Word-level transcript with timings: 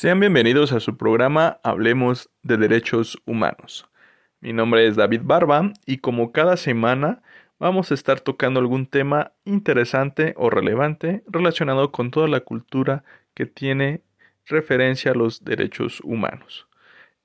Sean 0.00 0.20
bienvenidos 0.20 0.70
a 0.70 0.78
su 0.78 0.96
programa 0.96 1.58
Hablemos 1.64 2.30
de 2.44 2.56
Derechos 2.56 3.20
Humanos. 3.26 3.90
Mi 4.38 4.52
nombre 4.52 4.86
es 4.86 4.94
David 4.94 5.22
Barba 5.24 5.72
y 5.86 5.98
como 5.98 6.30
cada 6.30 6.56
semana 6.56 7.20
vamos 7.58 7.90
a 7.90 7.94
estar 7.94 8.20
tocando 8.20 8.60
algún 8.60 8.86
tema 8.86 9.32
interesante 9.44 10.34
o 10.36 10.50
relevante 10.50 11.24
relacionado 11.26 11.90
con 11.90 12.12
toda 12.12 12.28
la 12.28 12.42
cultura 12.42 13.02
que 13.34 13.46
tiene 13.46 14.02
referencia 14.46 15.10
a 15.10 15.14
los 15.16 15.44
derechos 15.44 16.00
humanos. 16.04 16.68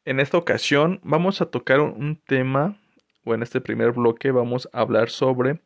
En 0.03 0.19
esta 0.19 0.39
ocasión 0.39 0.99
vamos 1.03 1.41
a 1.41 1.51
tocar 1.51 1.79
un 1.79 2.15
tema, 2.25 2.79
o 3.23 3.35
en 3.35 3.43
este 3.43 3.61
primer 3.61 3.91
bloque 3.91 4.31
vamos 4.31 4.67
a 4.73 4.79
hablar 4.79 5.11
sobre 5.11 5.61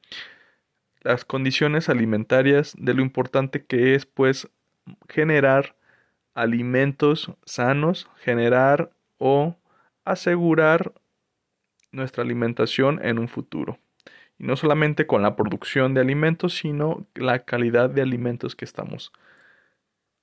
las 1.04 1.24
condiciones 1.24 1.88
alimentarias, 1.88 2.76
de 2.78 2.94
lo 2.94 3.02
importante 3.02 3.66
que 3.66 3.96
es 3.96 4.06
pues 4.06 4.50
generar 5.08 5.78
alimentos 6.38 7.32
sanos, 7.46 8.08
generar 8.20 8.92
o 9.18 9.56
asegurar 10.06 10.94
nuestra 11.92 12.24
alimentación 12.24 13.04
en 13.04 13.18
un 13.18 13.28
futuro. 13.28 13.80
Y 14.38 14.44
no 14.44 14.56
solamente 14.56 15.08
con 15.08 15.24
la 15.24 15.36
producción 15.36 15.96
de 15.96 16.02
alimentos, 16.02 16.54
sino 16.54 17.08
la 17.16 17.44
calidad 17.44 17.90
de 17.90 18.04
alimentos 18.04 18.56
que 18.56 18.66
estamos 18.66 19.12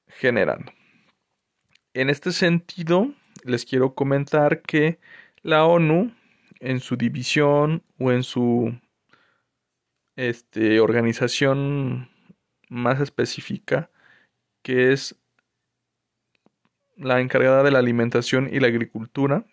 generando. 0.06 0.72
En 1.94 2.08
este 2.10 2.30
sentido, 2.30 3.12
les 3.42 3.64
quiero 3.64 3.96
comentar 3.96 4.62
que 4.62 5.00
la 5.42 5.64
ONU, 5.64 6.14
en 6.60 6.78
su 6.78 6.96
división 6.96 7.82
o 7.98 8.12
en 8.12 8.22
su 8.22 8.78
este, 10.14 10.78
organización 10.78 12.08
más 12.68 13.00
específica, 13.00 13.90
que 14.62 14.92
es 14.92 15.16
la 16.96 17.20
encargada 17.20 17.62
de 17.62 17.70
la 17.70 17.78
alimentación 17.78 18.48
y 18.52 18.60
la 18.60 18.68
agricultura. 18.68 19.44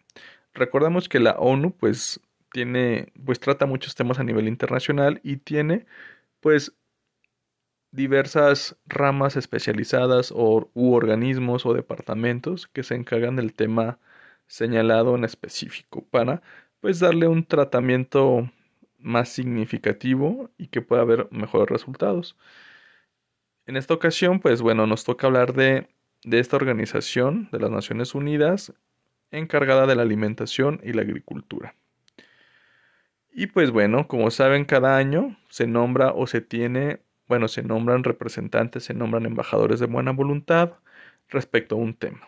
Recordamos 0.53 1.09
que 1.09 1.19
la 1.19 1.33
ONU 1.33 1.75
pues 1.77 2.19
tiene 2.52 3.11
pues 3.25 3.39
trata 3.39 3.66
muchos 3.66 3.95
temas 3.95 4.19
a 4.19 4.23
nivel 4.23 4.47
internacional 4.47 5.21
y 5.23 5.38
tiene 5.38 5.85
pues 6.41 6.73
diversas 7.91 8.77
ramas 8.85 9.35
especializadas 9.35 10.31
o, 10.35 10.69
u 10.73 10.93
organismos 10.93 11.66
o 11.66 11.73
departamentos 11.73 12.67
que 12.67 12.83
se 12.83 12.95
encargan 12.95 13.35
del 13.35 13.53
tema 13.53 13.99
señalado 14.47 15.16
en 15.16 15.25
específico 15.25 16.05
para 16.09 16.41
pues 16.81 16.99
darle 16.99 17.27
un 17.27 17.45
tratamiento 17.45 18.49
más 18.97 19.29
significativo 19.29 20.51
y 20.57 20.67
que 20.67 20.81
pueda 20.81 21.01
haber 21.01 21.27
mejores 21.31 21.69
resultados. 21.69 22.38
En 23.66 23.77
esta 23.77 23.94
ocasión, 23.94 24.39
pues 24.39 24.61
bueno, 24.61 24.88
nos 24.88 25.03
toca 25.03 25.27
hablar 25.27 25.53
de 25.53 25.88
de 26.23 26.39
esta 26.39 26.55
organización 26.55 27.50
de 27.52 27.59
las 27.59 27.72
Naciones 27.72 28.16
Unidas 28.16 28.73
encargada 29.31 29.88
de 29.88 29.95
la 29.95 30.03
alimentación 30.03 30.80
y 30.83 30.94
la 30.94 31.02
agricultura. 31.02 31.75
Y 33.33 33.47
pues 33.47 33.72
bueno, 33.72 34.08
como 34.08 34.30
saben, 34.30 34.66
cada 34.66 34.97
año 34.97 35.38
se 35.50 35.66
nombra 35.67 36.11
o 36.11 36.28
se 36.28 36.41
tiene, 36.41 37.00
bueno, 37.28 37.47
se 37.47 37.63
nombran 37.63 38.03
representantes, 38.03 38.83
se 38.83 38.94
nombran 38.94 39.25
embajadores 39.25 39.80
de 39.80 39.86
buena 39.86 40.11
voluntad 40.11 40.73
respecto 41.30 41.75
a 41.75 41.80
un 41.80 41.94
tema. 41.94 42.28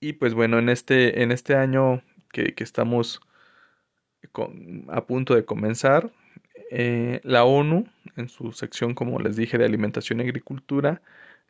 Y 0.00 0.14
pues 0.14 0.34
bueno, 0.34 0.58
en 0.58 0.70
este, 0.70 1.22
en 1.22 1.30
este 1.30 1.54
año 1.56 2.02
que, 2.32 2.54
estamos 2.58 3.20
a 4.88 5.06
punto 5.06 5.34
de 5.34 5.44
comenzar, 5.44 6.10
eh, 6.70 7.20
la 7.22 7.44
ONU, 7.44 7.86
en 8.16 8.28
su 8.28 8.52
sección, 8.52 8.94
como 8.94 9.18
les 9.20 9.36
dije, 9.36 9.58
de 9.58 9.64
alimentación 9.64 10.20
y 10.20 10.24
agricultura, 10.24 11.02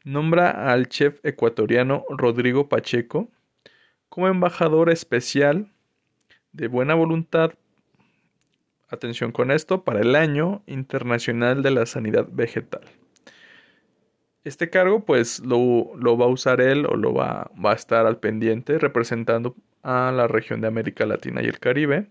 nombra 0.07 0.71
al 0.73 0.89
chef 0.89 1.19
ecuatoriano 1.25 2.05
Rodrigo 2.09 2.69
Pacheco 2.69 3.29
como 4.09 4.29
embajador 4.29 4.89
especial 4.89 5.69
de 6.53 6.69
buena 6.69 6.95
voluntad, 6.95 7.55
atención 8.89 9.33
con 9.33 9.51
esto, 9.51 9.83
para 9.83 10.01
el 10.01 10.15
Año 10.15 10.63
Internacional 10.67 11.63
de 11.65 11.73
la 11.73 11.87
Sanidad 11.87 12.29
Vegetal. 12.31 12.83
Este 14.45 14.71
cargo 14.71 15.05
pues 15.05 15.41
lo, 15.41 15.91
lo 15.97 16.17
va 16.17 16.27
a 16.27 16.29
usar 16.29 16.61
él 16.61 16.87
o 16.87 16.97
lo 16.97 17.13
va, 17.13 17.51
va 17.63 17.73
a 17.73 17.75
estar 17.75 18.07
al 18.07 18.21
pendiente 18.21 18.79
representando 18.79 19.57
a 19.83 20.13
la 20.13 20.29
región 20.29 20.61
de 20.61 20.69
América 20.69 21.05
Latina 21.05 21.43
y 21.43 21.47
el 21.47 21.59
Caribe. 21.59 22.07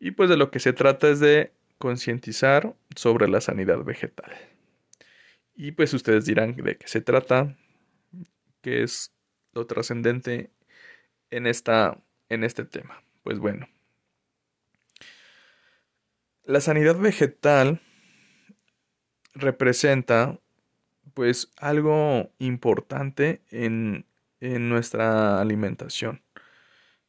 Y 0.00 0.12
pues 0.12 0.30
de 0.30 0.38
lo 0.38 0.50
que 0.50 0.60
se 0.60 0.72
trata 0.72 1.10
es 1.10 1.20
de 1.20 1.52
concientizar 1.76 2.74
sobre 2.96 3.28
la 3.28 3.42
sanidad 3.42 3.84
vegetal. 3.84 4.32
Y 5.54 5.72
pues 5.72 5.92
ustedes 5.94 6.24
dirán 6.24 6.56
de 6.56 6.76
qué 6.76 6.88
se 6.88 7.00
trata, 7.00 7.56
qué 8.62 8.82
es 8.82 9.12
lo 9.52 9.66
trascendente 9.66 10.50
en, 11.30 11.46
en 11.46 12.44
este 12.44 12.64
tema. 12.64 13.02
Pues 13.22 13.38
bueno, 13.38 13.68
la 16.44 16.60
sanidad 16.60 16.98
vegetal 16.98 17.80
representa 19.34 20.38
pues 21.14 21.52
algo 21.56 22.32
importante 22.38 23.42
en, 23.50 24.06
en 24.40 24.68
nuestra 24.68 25.40
alimentación. 25.40 26.22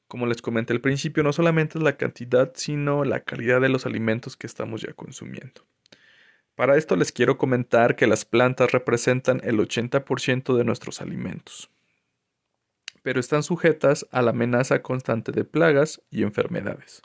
Como 0.08 0.28
les 0.28 0.42
comenté 0.42 0.74
al 0.74 0.81
principio, 0.81 1.24
no 1.24 1.34
solamente 1.34 1.78
es 1.78 1.84
la 1.84 1.98
cantidad, 1.98 2.52
sino 2.56 3.04
la 3.04 3.22
calidad 3.22 3.62
de 3.62 3.70
los 3.70 3.86
alimentos 3.86 4.38
que 4.38 4.46
estamos 4.46 4.81
ya 4.81 4.94
consumiendo. 4.94 5.66
Para 6.56 6.78
esto 6.78 6.96
les 6.96 7.12
quiero 7.12 7.38
comentar 7.38 7.96
que 7.96 8.06
las 8.06 8.25
plantas 8.25 8.72
representan 8.72 9.41
el 9.44 9.58
80% 9.58 10.56
de 10.56 10.64
nuestros 10.64 11.02
alimentos, 11.02 11.72
pero 13.02 13.19
están 13.19 13.41
sujetas 13.41 14.08
a 14.12 14.22
la 14.22 14.31
amenaza 14.31 14.84
constante 14.84 15.31
de 15.31 15.46
plagas 15.46 16.02
y 16.12 16.22
enfermedades. 16.22 17.02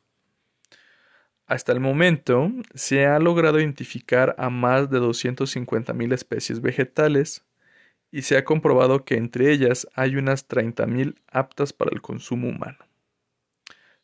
Hasta 1.47 1.73
el 1.73 1.81
momento 1.81 2.53
se 2.75 3.07
ha 3.07 3.19
logrado 3.19 3.59
identificar 3.59 4.35
a 4.37 4.51
más 4.51 4.91
de 4.91 5.01
250.000 5.01 6.13
especies 6.13 6.61
vegetales 6.61 7.43
y 8.11 8.23
se 8.23 8.37
ha 8.37 8.45
comprobado 8.45 9.07
que 9.07 9.17
entre 9.17 9.51
ellas 9.51 9.89
hay 9.95 10.17
unas 10.17 10.47
30.000 10.47 11.15
aptas 11.27 11.73
para 11.73 11.91
el 11.91 12.03
consumo 12.03 12.49
humano. 12.51 12.88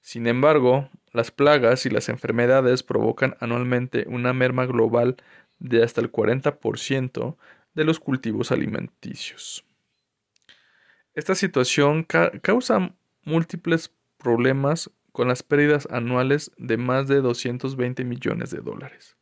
Sin 0.04 0.26
embargo, 0.26 0.90
las 1.12 1.30
plagas 1.30 1.86
y 1.86 1.90
las 1.90 2.10
enfermedades 2.10 2.82
provocan 2.82 3.38
anualmente 3.40 4.04
una 4.06 4.34
merma 4.34 4.66
global 4.66 5.16
de 5.58 5.82
hasta 5.82 6.02
el 6.02 6.12
40% 6.12 7.38
de 7.72 7.84
los 7.84 8.00
cultivos 8.00 8.52
alimenticios. 8.52 9.64
Esta 11.14 11.34
situación 11.34 12.04
causa 12.04 12.94
múltiples 13.22 13.94
problemas 14.18 14.90
con 15.10 15.28
las 15.28 15.42
pérdidas 15.42 15.88
anuales 15.90 16.52
de 16.58 16.76
más 16.76 17.08
de 17.08 17.22
220 17.22 18.04
millones 18.04 18.50
de 18.50 18.58
dólares, 18.58 19.16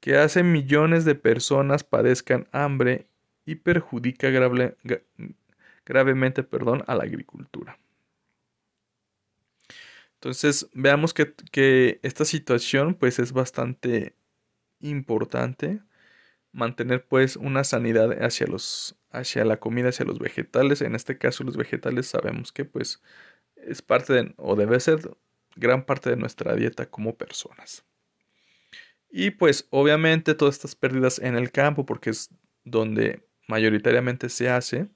que 0.00 0.16
hacen 0.16 0.50
millones 0.50 1.04
de 1.04 1.14
personas 1.14 1.84
padezcan 1.84 2.48
hambre 2.50 3.06
y 3.46 3.54
perjudica 3.54 4.30
gravemente 4.30 4.84
a 6.86 6.94
la 6.96 7.04
agricultura. 7.04 7.78
Entonces, 10.20 10.68
veamos 10.74 11.14
que, 11.14 11.98
esta 12.02 12.26
situación 12.26 12.94
pues 12.94 13.18
es 13.18 13.32
bastante 13.32 14.14
importante 14.80 15.80
mantener 16.52 17.06
pues 17.06 17.36
una 17.36 17.64
sanidad 17.64 18.22
hacia 18.22 18.46
los 18.46 18.96
hacia 19.10 19.46
la 19.46 19.58
comida, 19.60 19.88
hacia 19.88 20.04
los 20.04 20.18
vegetales. 20.18 20.82
En 20.82 20.94
este 20.94 21.16
caso 21.16 21.42
los 21.42 21.56
vegetales 21.56 22.06
sabemos 22.06 22.52
que 22.52 22.66
pues 22.66 23.02
es 23.56 23.80
parte 23.80 24.34
o 24.36 24.56
debe 24.56 24.78
ser 24.80 25.16
gran 25.56 25.86
parte 25.86 26.10
de 26.10 26.16
nuestra 26.16 26.54
dieta 26.54 26.90
como 26.90 27.16
personas. 27.16 27.86
Y 29.10 29.30
pues 29.30 29.68
obviamente 29.70 30.34
todas 30.34 30.56
estas 30.56 30.74
pérdidas 30.74 31.18
en 31.18 31.34
el 31.34 31.50
campo, 31.50 31.86
porque 31.86 32.10
es 32.10 32.28
donde 32.64 33.26
mayoritariamente 33.48 34.28
se 34.28 34.50
hace, 34.50 34.90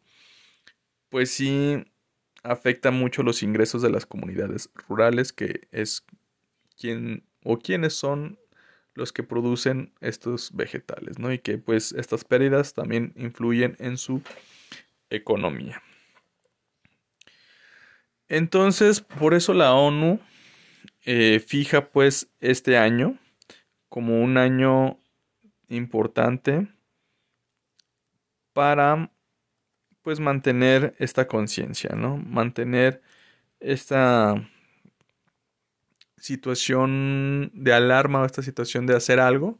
pues 1.09 1.31
sí 1.31 1.85
afecta 2.45 2.91
mucho 2.91 3.23
los 3.23 3.43
ingresos 3.43 3.83
de 3.83 3.91
las 3.91 4.07
comunidades 4.07 4.71
rurales, 4.87 5.33
que 5.33 5.67
es 5.73 6.05
quien 6.79 7.25
o 7.43 7.59
quienes 7.59 7.95
son 7.95 8.39
los 8.95 9.13
que 9.13 9.25
producen 9.25 9.93
estos 10.01 10.55
vegetales, 10.55 11.19
¿no? 11.19 11.33
Y 11.33 11.39
que 11.39 11.59
pues 11.59 11.93
estas 11.93 12.25
pérdidas 12.25 12.75
también 12.75 13.13
influyen 13.17 13.77
en 13.81 13.97
su 13.97 14.23
economía. 15.11 15.83
Entonces, 18.29 19.01
por 19.01 19.35
eso 19.35 19.53
la 19.53 19.75
ONU 19.75 20.21
eh, 21.05 21.41
fija 21.45 21.89
pues 21.91 22.29
este 22.41 22.79
año 22.79 23.19
como 23.89 24.23
un 24.23 24.37
año 24.39 24.99
importante 25.69 26.69
para 28.53 29.11
pues 30.05 30.21
mantener 30.21 30.95
esta 30.99 31.27
conciencia, 31.29 31.97
¿no? 31.97 32.19
Mantener 32.19 33.03
esta 33.61 34.49
situación 36.19 37.51
de 37.55 37.73
alarma 37.73 38.23
o 38.23 38.27
esta 38.27 38.43
situación 38.43 38.87
de 38.87 38.97
hacer 38.97 39.21
algo 39.21 39.59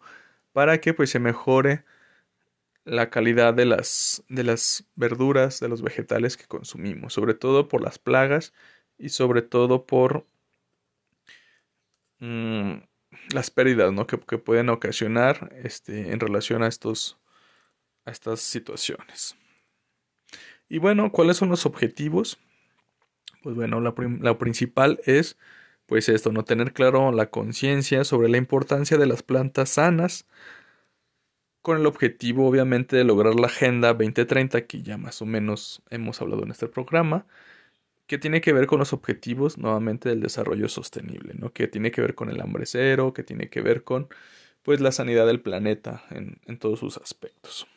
para 0.53 0.81
que 0.81 0.95
pues 0.95 1.11
se 1.11 1.19
mejore 1.19 1.85
la 2.85 3.11
calidad 3.11 3.55
de 3.55 3.65
las, 3.67 4.25
de 4.29 4.45
las 4.45 4.87
verduras, 4.97 5.61
de 5.61 5.69
los 5.69 5.83
vegetales 5.83 6.37
que 6.37 6.47
consumimos, 6.47 7.15
sobre 7.15 7.35
todo 7.35 7.69
por 7.69 7.83
las 7.83 7.99
plagas 7.99 8.53
y 8.99 9.11
sobre 9.11 9.43
todo 9.43 9.87
por 9.87 10.27
mm, 12.21 12.75
las 13.33 13.51
pérdidas 13.51 13.93
¿no? 13.93 14.07
que, 14.07 14.19
que, 14.21 14.39
pueden 14.39 14.69
ocasionar 14.69 15.53
este, 15.65 16.13
en 16.13 16.21
relación 16.21 16.63
a, 16.63 16.69
estos, 16.69 17.19
a 18.05 18.11
estas 18.11 18.41
situaciones. 18.41 19.37
Y 20.75 20.79
bueno, 20.79 21.13
¿cuáles 21.13 21.37
son 21.37 21.51
los 21.51 21.67
objetivos? 21.67 22.37
Pues 23.45 23.55
bueno, 23.55 23.81
la, 23.81 23.95
principal 24.39 24.99
es 25.05 25.39
pues 25.87 26.09
esto, 26.09 26.33
no 26.33 26.43
tener 26.43 26.73
claro 26.73 27.13
la 27.13 27.31
conciencia 27.31 28.03
sobre 28.03 28.29
la 28.29 28.39
importancia 28.39 28.99
de 28.99 29.07
las 29.07 29.23
plantas 29.23 29.69
sanas, 29.69 30.27
con 31.63 31.79
el 31.79 31.87
objetivo 31.87 32.49
obviamente 32.49 32.97
de 32.97 33.05
lograr 33.05 33.37
la 33.37 33.47
Agenda 33.47 33.95
2030 33.95 34.67
que 34.67 34.83
ya 34.83 34.99
más 34.99 35.23
o 35.23 35.27
menos 35.27 35.81
hemos 35.91 36.21
hablado 36.21 36.43
en 36.43 36.51
este 36.51 36.67
programa, 36.67 37.25
que 38.09 38.19
tiene 38.19 38.41
que 38.41 38.53
ver 38.53 38.67
con 38.67 38.81
los 38.81 38.93
objetivos 38.93 39.59
nuevamente 39.59 40.09
del 40.09 40.23
desarrollo 40.23 40.69
sostenible, 40.69 41.35
¿no? 41.35 41.53
que 41.53 41.69
tiene 41.69 41.93
que 41.93 42.01
ver 42.01 42.17
con 42.17 42.31
el 42.31 42.41
hambre 42.41 42.67
cero, 42.67 43.13
que 43.15 43.23
tiene 43.23 43.49
que 43.49 43.61
ver 43.61 43.85
con 43.85 44.09
pues 44.65 44.81
la 44.81 44.91
sanidad 44.91 45.29
del 45.29 45.41
planeta 45.41 46.03
en 46.11 46.59
todos 46.59 46.81
sus 46.81 46.97
aspectos. 46.97 47.69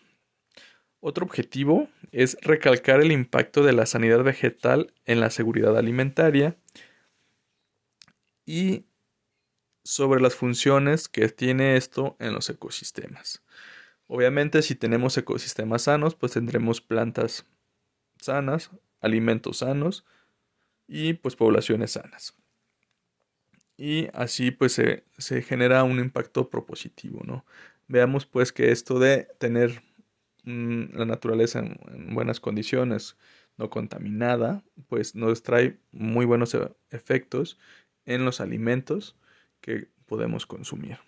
Otro 1.08 1.26
objetivo 1.26 1.88
es 2.12 2.38
recalcar 2.42 3.00
el 3.00 3.14
impacto 3.14 3.64
de 3.64 3.72
la 3.72 3.86
sanidad 3.86 4.26
vegetal 4.26 4.94
en 5.06 5.22
la 5.22 5.30
seguridad 5.30 5.78
alimentaria 5.78 6.58
y 8.46 8.84
sobre 9.86 10.20
las 10.20 10.36
funciones 10.36 11.08
que 11.08 11.30
tiene 11.30 11.78
esto 11.78 12.18
en 12.20 12.34
los 12.34 12.50
ecosistemas. 12.50 13.42
Obviamente 14.08 14.62
si 14.62 14.76
tenemos 14.76 15.18
ecosistemas 15.18 15.84
sanos, 15.84 16.14
pues 16.14 16.34
tendremos 16.34 16.82
plantas 16.82 17.46
sanas, 18.20 18.72
alimentos 19.00 19.60
sanos 19.60 20.04
y 20.90 21.14
pues 21.14 21.38
poblaciones 21.38 21.92
sanas. 21.92 22.36
Y 23.78 24.10
así 24.14 24.52
pues 24.52 24.74
se, 24.74 25.42
genera 25.42 25.86
un 25.86 26.00
impacto 26.00 26.50
propositivo, 26.50 27.22
¿no? 27.24 27.46
Veamos 27.88 28.26
pues 28.26 28.52
que 28.52 28.74
esto 28.74 29.00
de 29.00 29.30
tener 29.40 29.87
la 30.48 31.06
naturaleza 31.06 31.60
en, 31.60 32.14
buenas 32.14 32.40
condiciones, 32.40 33.18
no 33.58 33.70
contaminada, 33.70 34.64
pues 34.88 35.16
nos 35.16 35.44
trae 35.44 35.80
muy 35.92 36.26
buenos 36.26 36.54
e, 36.56 36.72
efectos 36.90 37.60
en 38.06 38.24
los 38.24 38.40
alimentos 38.40 39.18
que 39.60 39.90
podemos 40.06 40.46
consumir. 40.46 41.00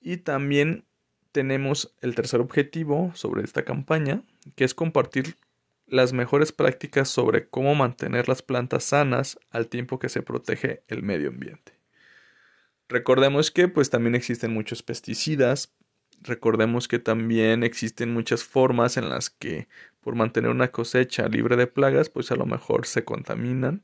Y 0.00 0.18
también 0.18 0.84
tenemos 1.32 1.94
el 2.00 2.14
tercer 2.14 2.40
objetivo 2.40 3.12
sobre 3.14 3.42
esta 3.42 3.64
campaña, 3.64 4.22
que 4.54 4.64
es 4.64 4.74
compartir 4.74 5.36
las 5.86 6.12
mejores 6.12 6.52
prácticas 6.52 7.08
sobre 7.08 7.48
cómo 7.48 7.74
mantener 7.74 8.28
las 8.28 8.40
plantas 8.40 8.84
sanas 8.84 9.38
al 9.50 9.68
tiempo 9.68 9.98
que 9.98 10.08
se 10.08 10.22
protege 10.22 10.82
el 10.88 11.02
medio 11.02 11.28
ambiente. 11.28 11.78
Recordemos 12.88 13.50
que 13.50 13.68
pues 13.68 13.90
también 13.90 14.14
existen 14.14 14.52
muchos 14.52 14.82
pesticidas, 14.82 15.74
recordemos 16.24 16.88
que 16.88 16.98
también 16.98 17.62
existen 17.62 18.12
muchas 18.12 18.44
formas 18.44 18.96
en 18.96 19.08
las 19.08 19.30
que 19.30 19.68
por 20.00 20.14
mantener 20.16 20.50
una 20.50 20.72
cosecha 20.72 21.28
libre 21.28 21.56
de 21.56 21.66
plagas 21.66 22.10
pues 22.10 22.30
a 22.32 22.36
lo 22.36 22.46
mejor 22.46 22.86
se 22.86 23.04
contaminan 23.04 23.82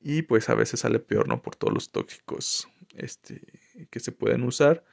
y 0.00 0.22
pues 0.22 0.48
a 0.48 0.54
veces 0.54 0.80
sale 0.80 1.00
peor 1.00 1.28
no 1.28 1.42
por 1.42 1.56
todos 1.56 1.74
los 1.74 1.90
tóxicos 1.90 2.68
este, 2.96 3.42
que 3.90 4.00
se 4.00 4.12
pueden 4.12 4.42
usar 4.44 4.84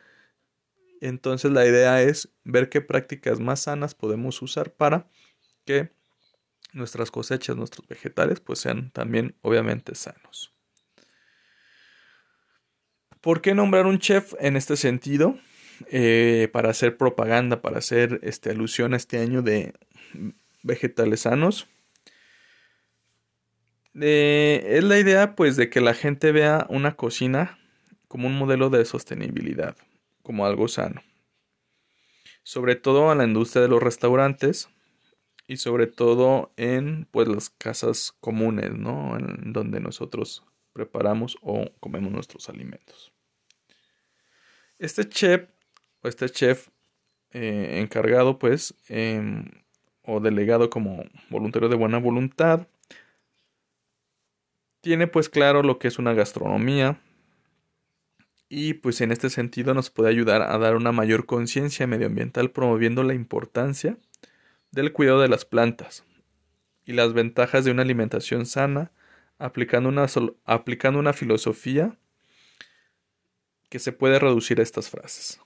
entonces 1.01 1.51
la 1.51 1.65
idea 1.65 2.01
es 2.01 2.29
ver 2.43 2.69
qué 2.69 2.79
prácticas 2.79 3.39
más 3.39 3.61
sanas 3.61 3.95
podemos 3.95 4.41
usar 4.41 4.71
para 4.71 5.07
que 5.65 5.91
nuestras 6.73 7.11
cosechas, 7.11 7.57
nuestros 7.57 7.87
vegetales, 7.87 8.39
pues 8.39 8.59
sean 8.59 8.91
también 8.91 9.35
obviamente 9.41 9.95
sanos. 9.95 10.53
¿Por 13.19 13.41
qué 13.41 13.53
nombrar 13.53 13.85
un 13.85 13.99
chef 13.99 14.33
en 14.39 14.55
este 14.55 14.77
sentido? 14.77 15.37
Eh, 15.89 16.49
para 16.51 16.69
hacer 16.69 16.97
propaganda, 16.97 17.61
para 17.61 17.79
hacer 17.79 18.19
este, 18.23 18.49
alusión 18.49 18.93
a 18.93 18.97
este 18.97 19.19
año 19.19 19.41
de 19.41 19.73
vegetales 20.63 21.21
sanos. 21.21 21.67
Es 23.93 24.83
la 24.83 24.99
idea 24.99 25.35
pues 25.35 25.57
de 25.57 25.69
que 25.69 25.81
la 25.81 25.93
gente 25.93 26.31
vea 26.31 26.65
una 26.69 26.95
cocina 26.95 27.57
como 28.07 28.27
un 28.27 28.37
modelo 28.37 28.69
de 28.69 28.85
sostenibilidad 28.85 29.75
como 30.23 30.45
algo 30.45 30.67
sano. 30.67 31.01
Sobre 32.43 32.75
todo 32.75 33.11
en 33.11 33.17
la 33.17 33.25
industria 33.25 33.61
de 33.61 33.67
los 33.67 33.83
restaurantes 33.83 34.69
y 35.47 35.57
sobre 35.57 35.87
todo 35.87 36.53
en 36.55 37.07
pues 37.11 37.27
las 37.27 37.49
casas 37.49 38.13
comunes, 38.19 38.73
¿no? 38.73 39.17
En 39.17 39.51
donde 39.51 39.79
nosotros 39.79 40.45
preparamos 40.73 41.37
o 41.41 41.69
comemos 41.79 42.11
nuestros 42.11 42.49
alimentos. 42.49 43.11
Este 44.79 45.07
chef 45.07 45.49
este 46.03 46.29
chef 46.29 46.69
eh, 47.31 47.79
encargado 47.81 48.39
pues 48.39 48.73
em, 48.89 49.45
o 50.03 50.19
delegado 50.19 50.69
como 50.69 51.03
voluntario 51.29 51.69
de 51.69 51.75
buena 51.75 51.97
voluntad 51.97 52.67
tiene 54.81 55.07
pues 55.07 55.29
claro 55.29 55.61
lo 55.61 55.77
que 55.77 55.87
es 55.87 55.99
una 55.99 56.13
gastronomía, 56.13 56.99
y 58.53 58.73
pues 58.73 58.99
en 58.99 59.13
este 59.13 59.29
sentido 59.29 59.73
nos 59.73 59.89
puede 59.89 60.09
ayudar 60.09 60.41
a 60.41 60.57
dar 60.57 60.75
una 60.75 60.91
mayor 60.91 61.25
conciencia 61.25 61.87
medioambiental 61.87 62.51
promoviendo 62.51 63.01
la 63.01 63.13
importancia 63.13 63.97
del 64.71 64.91
cuidado 64.91 65.21
de 65.21 65.29
las 65.29 65.45
plantas 65.45 66.03
y 66.85 66.91
las 66.91 67.13
ventajas 67.13 67.63
de 67.63 67.71
una 67.71 67.83
alimentación 67.83 68.45
sana 68.45 68.91
aplicando 69.39 69.87
una, 69.87 70.05
aplicando 70.43 70.99
una 70.99 71.13
filosofía 71.13 71.97
que 73.69 73.79
se 73.79 73.93
puede 73.93 74.19
reducir 74.19 74.59
a 74.59 74.63
estas 74.63 74.89
frases 74.89 75.39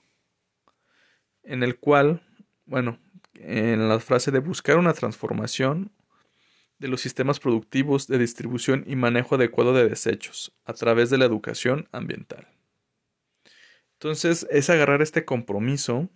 en 1.46 1.62
el 1.62 1.78
cual 1.78 2.22
bueno 2.66 2.98
en 3.34 3.88
la 3.88 3.98
frase 4.00 4.30
de 4.30 4.40
buscar 4.40 4.76
una 4.78 4.92
transformación 4.92 5.92
de 6.78 6.88
los 6.88 7.00
sistemas 7.00 7.40
productivos 7.40 8.06
de 8.06 8.18
distribución 8.18 8.84
y 8.86 8.96
manejo 8.96 9.36
adecuado 9.36 9.72
de 9.72 9.88
desechos 9.88 10.52
a 10.64 10.74
través 10.74 11.10
de 11.10 11.18
la 11.18 11.24
educación 11.24 11.88
ambiental 11.92 12.46
entonces 13.94 14.46
es 14.50 14.68
agarrar 14.68 15.00
este 15.00 15.24
compromiso 15.24 16.10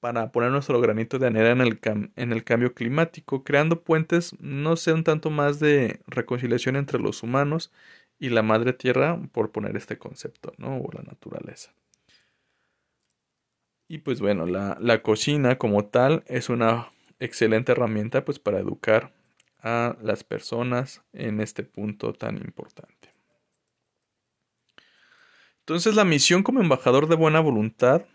para 0.00 0.30
poner 0.30 0.50
nuestro 0.52 0.80
granito 0.80 1.18
de 1.18 1.26
arena 1.26 1.50
en 1.52 1.60
el, 1.60 1.80
en 2.16 2.32
el 2.32 2.44
cambio 2.44 2.74
climático, 2.74 3.42
creando 3.42 3.82
puentes, 3.82 4.34
no 4.40 4.76
sé, 4.76 4.92
un 4.92 5.04
tanto 5.04 5.30
más 5.30 5.58
de 5.58 6.00
reconciliación 6.06 6.76
entre 6.76 7.00
los 7.00 7.22
humanos 7.22 7.72
y 8.18 8.28
la 8.28 8.42
madre 8.42 8.72
tierra, 8.72 9.20
por 9.32 9.50
poner 9.50 9.76
este 9.76 9.98
concepto, 9.98 10.52
¿no? 10.58 10.78
O 10.78 10.90
la 10.92 11.02
naturaleza. 11.02 11.72
Y 13.88 13.98
pues 13.98 14.20
bueno, 14.20 14.46
la, 14.46 14.76
la 14.80 15.02
cocina 15.02 15.58
como 15.58 15.86
tal 15.86 16.24
es 16.26 16.48
una 16.48 16.90
excelente 17.18 17.72
herramienta 17.72 18.24
pues 18.24 18.38
para 18.38 18.58
educar 18.58 19.14
a 19.60 19.96
las 20.02 20.24
personas 20.24 21.02
en 21.12 21.40
este 21.40 21.62
punto 21.62 22.12
tan 22.12 22.36
importante. 22.36 23.14
Entonces 25.60 25.94
la 25.94 26.04
misión 26.04 26.42
como 26.42 26.60
embajador 26.60 27.08
de 27.08 27.16
buena 27.16 27.40
voluntad 27.40 28.06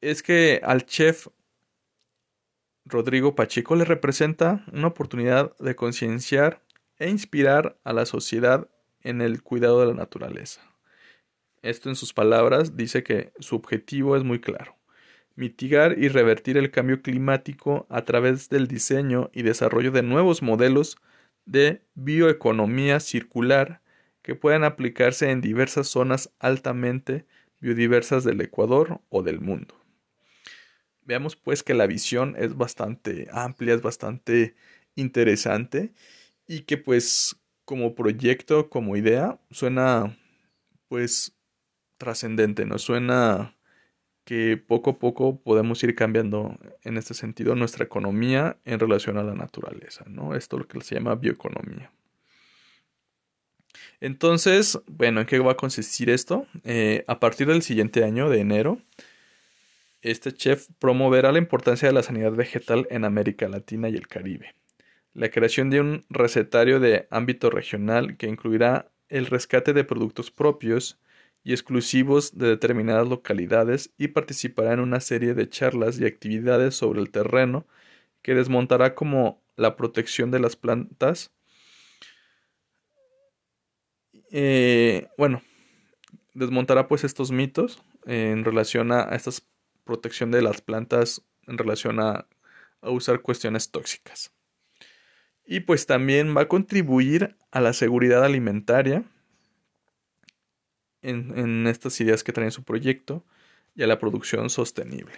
es 0.00 0.22
que 0.22 0.60
al 0.64 0.86
chef 0.86 1.28
Rodrigo 2.84 3.34
Pacheco 3.34 3.76
le 3.76 3.84
representa 3.84 4.64
una 4.72 4.88
oportunidad 4.88 5.56
de 5.58 5.76
concienciar 5.76 6.62
e 6.98 7.08
inspirar 7.08 7.78
a 7.84 7.92
la 7.92 8.06
sociedad 8.06 8.68
en 9.02 9.20
el 9.20 9.42
cuidado 9.42 9.80
de 9.80 9.86
la 9.86 9.94
naturaleza. 9.94 10.69
Esto 11.62 11.88
en 11.90 11.96
sus 11.96 12.12
palabras 12.14 12.76
dice 12.76 13.02
que 13.02 13.32
su 13.38 13.56
objetivo 13.56 14.16
es 14.16 14.24
muy 14.24 14.40
claro, 14.40 14.76
mitigar 15.34 15.98
y 15.98 16.08
revertir 16.08 16.56
el 16.56 16.70
cambio 16.70 17.02
climático 17.02 17.86
a 17.90 18.04
través 18.04 18.48
del 18.48 18.66
diseño 18.66 19.30
y 19.34 19.42
desarrollo 19.42 19.90
de 19.90 20.02
nuevos 20.02 20.42
modelos 20.42 20.96
de 21.44 21.82
bioeconomía 21.94 23.00
circular 23.00 23.82
que 24.22 24.34
puedan 24.34 24.64
aplicarse 24.64 25.30
en 25.30 25.40
diversas 25.40 25.88
zonas 25.88 26.32
altamente 26.38 27.26
biodiversas 27.60 28.24
del 28.24 28.40
Ecuador 28.40 29.00
o 29.10 29.22
del 29.22 29.40
mundo. 29.40 29.74
Veamos 31.02 31.36
pues 31.36 31.62
que 31.62 31.74
la 31.74 31.86
visión 31.86 32.36
es 32.38 32.56
bastante 32.56 33.28
amplia, 33.32 33.74
es 33.74 33.82
bastante 33.82 34.54
interesante 34.94 35.92
y 36.46 36.60
que 36.60 36.78
pues 36.78 37.36
como 37.64 37.94
proyecto, 37.94 38.70
como 38.70 38.96
idea, 38.96 39.38
suena 39.50 40.16
pues 40.88 41.36
trascendente, 42.00 42.64
nos 42.64 42.82
suena 42.82 43.54
que 44.24 44.56
poco 44.56 44.90
a 44.90 44.98
poco 44.98 45.40
podemos 45.40 45.82
ir 45.84 45.94
cambiando 45.94 46.58
en 46.82 46.96
este 46.96 47.14
sentido 47.14 47.54
nuestra 47.54 47.84
economía 47.84 48.56
en 48.64 48.80
relación 48.80 49.18
a 49.18 49.22
la 49.22 49.34
naturaleza, 49.34 50.04
¿no? 50.08 50.34
Esto 50.34 50.56
es 50.56 50.62
lo 50.62 50.68
que 50.68 50.80
se 50.80 50.94
llama 50.94 51.14
bioeconomía. 51.14 51.92
Entonces, 54.00 54.80
bueno, 54.86 55.20
¿en 55.20 55.26
qué 55.26 55.38
va 55.40 55.52
a 55.52 55.56
consistir 55.56 56.08
esto? 56.08 56.46
Eh, 56.64 57.04
a 57.06 57.20
partir 57.20 57.48
del 57.48 57.62
siguiente 57.62 58.02
año, 58.02 58.30
de 58.30 58.40
enero, 58.40 58.78
este 60.00 60.32
chef 60.32 60.68
promoverá 60.78 61.32
la 61.32 61.38
importancia 61.38 61.86
de 61.88 61.94
la 61.94 62.02
sanidad 62.02 62.32
vegetal 62.32 62.86
en 62.90 63.04
América 63.04 63.46
Latina 63.46 63.90
y 63.90 63.96
el 63.96 64.08
Caribe. 64.08 64.54
La 65.12 65.28
creación 65.28 65.68
de 65.68 65.80
un 65.80 66.04
recetario 66.08 66.80
de 66.80 67.06
ámbito 67.10 67.50
regional 67.50 68.16
que 68.16 68.26
incluirá 68.26 68.90
el 69.10 69.26
rescate 69.26 69.74
de 69.74 69.84
productos 69.84 70.30
propios 70.30 70.98
y 71.42 71.52
exclusivos 71.52 72.36
de 72.36 72.48
determinadas 72.48 73.08
localidades 73.08 73.92
y 73.96 74.08
participará 74.08 74.72
en 74.72 74.80
una 74.80 75.00
serie 75.00 75.34
de 75.34 75.48
charlas 75.48 75.98
y 75.98 76.06
actividades 76.06 76.74
sobre 76.74 77.00
el 77.00 77.10
terreno 77.10 77.66
que 78.22 78.34
desmontará 78.34 78.94
como 78.94 79.42
la 79.56 79.76
protección 79.76 80.30
de 80.30 80.40
las 80.40 80.56
plantas. 80.56 81.32
Eh, 84.30 85.08
bueno, 85.16 85.42
desmontará 86.34 86.88
pues 86.88 87.04
estos 87.04 87.30
mitos 87.30 87.82
en 88.06 88.44
relación 88.44 88.92
a, 88.92 89.02
esta 89.14 89.30
protección 89.84 90.30
de 90.30 90.42
las 90.42 90.60
plantas 90.60 91.22
en 91.46 91.58
relación 91.58 92.00
a 92.00 92.26
usar 92.82 93.22
cuestiones 93.22 93.70
tóxicas. 93.70 94.32
Y 95.46 95.60
pues 95.60 95.86
también 95.86 96.36
va 96.36 96.42
a 96.42 96.48
contribuir 96.48 97.36
a 97.50 97.60
la 97.60 97.72
seguridad 97.72 98.24
alimentaria 98.24 99.04
en, 101.02 101.66
estas 101.66 102.00
ideas 102.00 102.24
que 102.24 102.32
trae 102.32 102.50
su 102.50 102.62
proyecto 102.62 103.24
y 103.74 103.82
a 103.82 103.86
la 103.86 103.98
producción 103.98 104.50
sostenible. 104.50 105.14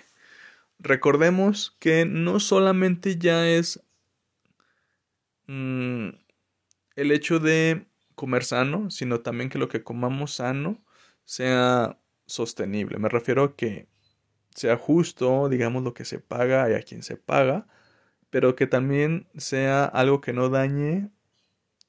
Recordemos 0.79 1.77
que 1.79 2.05
no 2.05 2.41
solamente 2.41 3.17
ya 3.17 3.49
es 3.49 3.81
mm, 5.47 6.09
el 6.97 7.11
hecho 7.11 7.39
de 7.39 7.87
comer 8.15 8.45
sano, 8.45 8.91
sino 8.91 9.21
también 9.21 9.49
que 9.51 9.59
lo 9.59 9.69
que 9.69 9.83
comamos 9.83 10.35
sano 10.35 10.83
sea 11.25 11.99
sostenible. 12.27 12.99
Me 12.99 13.09
refiero 13.09 13.45
a 13.45 13.57
que 13.57 13.87
sea 14.55 14.77
justo, 14.77 15.49
digamos, 15.49 15.83
lo 15.83 15.95
que 15.95 16.05
se 16.05 16.19
paga 16.19 16.71
y 16.71 16.75
a 16.75 16.83
quien 16.83 17.03
se 17.03 17.17
paga, 17.17 17.67
pero 18.31 18.57
que 18.57 18.67
también 18.67 19.29
sea 19.37 19.85
algo 19.85 20.21
que 20.21 20.33
no 20.33 20.49
dañe 20.49 21.11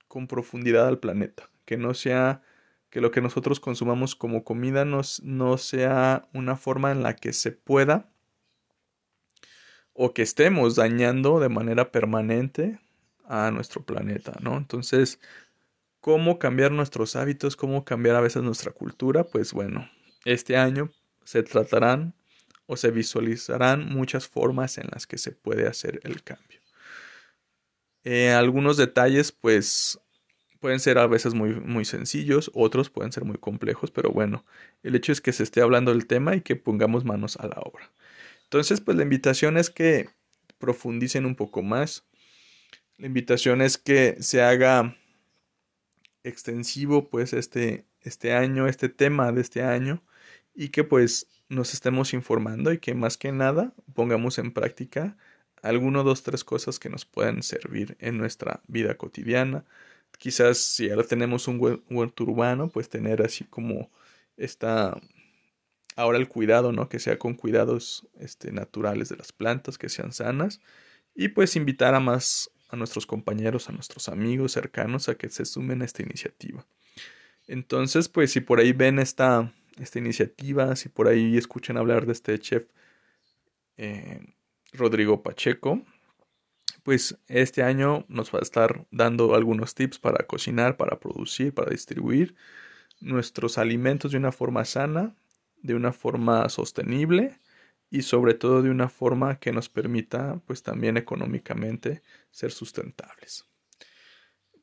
con 0.07 0.27
profundidad 0.27 0.87
al 0.87 0.99
planeta, 0.99 1.49
que 1.65 1.77
no 1.77 1.93
sea 1.93 2.41
que 2.93 3.01
lo 3.01 3.09
que 3.09 3.21
nosotros 3.21 3.59
consumamos 3.59 4.15
como 4.15 4.43
comida 4.43 4.85
no, 4.85 5.57
sea 5.57 6.29
una 6.31 6.55
forma 6.55 6.91
en 6.91 7.01
la 7.01 7.15
que 7.15 7.33
se 7.33 7.51
pueda 7.51 8.07
o 9.93 10.13
que 10.13 10.21
estemos 10.21 10.75
dañando 10.75 11.39
de 11.39 11.49
manera 11.49 11.91
permanente 11.91 12.79
a 13.25 13.49
nuestro 13.49 13.83
planeta, 13.83 14.33
¿no? 14.41 14.57
Entonces, 14.57 15.19
¿cómo 16.01 16.37
cambiar 16.37 16.71
nuestros 16.71 17.15
hábitos? 17.15 17.55
¿Cómo 17.55 17.83
cambiar 17.83 18.15
a 18.15 18.21
veces 18.21 18.43
nuestra 18.43 18.71
cultura? 18.71 19.23
Pues 19.23 19.53
bueno, 19.53 19.89
este 20.23 20.55
año 20.55 20.91
se 21.23 21.41
tratarán 21.41 22.13
o 22.67 22.77
se 22.77 22.91
visualizarán 22.91 23.89
muchas 23.89 24.27
formas 24.27 24.77
en 24.77 24.89
las 24.91 25.07
que 25.07 25.17
se 25.17 25.31
puede 25.31 25.67
hacer 25.67 25.99
el 26.03 26.21
cambio. 26.21 26.59
Eh, 28.03 28.29
algunos 28.33 28.77
detalles 28.77 29.31
pues 29.31 29.99
pueden 30.63 30.79
ser 30.79 30.97
a 30.97 31.07
veces 31.07 31.33
muy, 31.33 31.55
muy 31.55 31.83
sencillos, 31.83 32.49
otros 32.53 32.89
pueden 32.89 33.11
ser 33.11 33.25
muy 33.25 33.35
complejos, 33.37 33.91
pero 33.91 34.11
bueno, 34.11 34.45
el 34.81 34.95
hecho 34.95 35.11
es 35.11 35.19
que 35.19 35.33
se 35.33 35.43
esté 35.43 35.59
hablando 35.59 35.91
del 35.91 36.07
tema 36.07 36.37
y 36.37 36.41
que 36.41 36.55
pongamos 36.55 37.03
manos 37.03 37.35
a 37.35 37.47
la 37.47 37.57
obra. 37.59 37.91
Entonces 38.45 38.79
pues 38.79 38.95
la 38.95 39.03
invitación 39.03 39.57
es 39.57 39.69
que 39.69 40.07
profundicen 40.59 41.25
un 41.25 41.35
poco 41.35 41.63
más. 41.63 42.05
La 42.97 43.07
invitación 43.07 43.61
es 43.61 43.77
que 43.77 44.15
se 44.21 44.41
haga 44.41 44.95
extensivo 46.23 47.09
pues 47.09 47.33
este, 47.33 47.83
este 47.99 48.31
año, 48.31 48.65
este 48.65 48.87
tema 48.87 49.33
de 49.33 49.41
este 49.41 49.63
año 49.63 50.01
y 50.55 50.69
que 50.69 50.85
pues 50.85 51.27
nos 51.49 51.73
estemos 51.73 52.13
informando 52.13 52.71
y 52.71 52.77
que 52.77 52.93
más 52.95 53.17
que 53.17 53.33
nada 53.33 53.73
pongamos 53.93 54.37
en 54.37 54.53
práctica 54.53 55.17
alguno, 55.61 56.05
dos, 56.05 56.23
tres 56.23 56.45
cosas 56.45 56.79
que 56.79 56.87
nos 56.87 57.03
puedan 57.03 57.43
servir 57.43 57.97
en 57.99 58.17
nuestra 58.17 58.61
vida 58.69 58.95
cotidiana. 58.95 59.65
Quizás 60.23 60.57
si 60.57 60.89
ahora 60.89 61.03
tenemos 61.03 61.49
un 61.49 61.59
huerto 61.89 62.23
urbano, 62.23 62.69
pues 62.69 62.87
tener 62.87 63.21
así 63.21 63.43
como 63.43 63.91
está 64.37 64.97
ahora 65.97 66.17
el 66.17 66.29
cuidado, 66.29 66.71
¿no? 66.71 66.87
Que 66.87 66.99
sea 66.99 67.19
con 67.19 67.33
cuidados 67.33 68.07
este, 68.17 68.53
naturales 68.53 69.09
de 69.09 69.17
las 69.17 69.33
plantas, 69.33 69.77
que 69.77 69.89
sean 69.89 70.13
sanas. 70.13 70.61
Y 71.13 71.27
pues 71.27 71.57
invitar 71.57 71.93
a 71.93 71.99
más 71.99 72.49
a 72.69 72.77
nuestros 72.77 73.05
compañeros, 73.05 73.67
a 73.67 73.73
nuestros 73.73 74.07
amigos 74.07 74.53
cercanos 74.53 75.09
a 75.09 75.15
que 75.15 75.27
se 75.27 75.43
sumen 75.43 75.81
a 75.81 75.85
esta 75.85 76.03
iniciativa. 76.03 76.65
Entonces, 77.45 78.07
pues 78.07 78.31
si 78.31 78.39
por 78.39 78.61
ahí 78.61 78.71
ven 78.71 78.99
esta, 78.99 79.51
esta 79.77 79.99
iniciativa, 79.99 80.73
si 80.77 80.87
por 80.87 81.09
ahí 81.09 81.35
escuchan 81.35 81.75
hablar 81.75 82.05
de 82.05 82.13
este 82.13 82.39
chef 82.39 82.63
eh, 83.75 84.21
Rodrigo 84.71 85.21
Pacheco, 85.21 85.81
pues 86.83 87.17
este 87.27 87.63
año 87.63 88.05
nos 88.09 88.33
va 88.33 88.39
a 88.39 88.41
estar 88.41 88.85
dando 88.91 89.35
algunos 89.35 89.73
tips 89.73 89.99
para 89.99 90.25
cocinar, 90.27 90.77
para 90.77 90.99
producir, 90.99 91.53
para 91.53 91.71
distribuir 91.71 92.35
nuestros 92.99 93.57
alimentos 93.57 94.11
de 94.11 94.17
una 94.17 94.31
forma 94.31 94.65
sana, 94.65 95.15
de 95.61 95.75
una 95.75 95.93
forma 95.93 96.47
sostenible 96.49 97.39
y 97.89 98.01
sobre 98.01 98.33
todo 98.33 98.61
de 98.61 98.69
una 98.69 98.89
forma 98.89 99.39
que 99.39 99.51
nos 99.51 99.69
permita 99.69 100.41
pues 100.45 100.63
también 100.63 100.97
económicamente 100.97 102.01
ser 102.31 102.51
sustentables. 102.51 103.45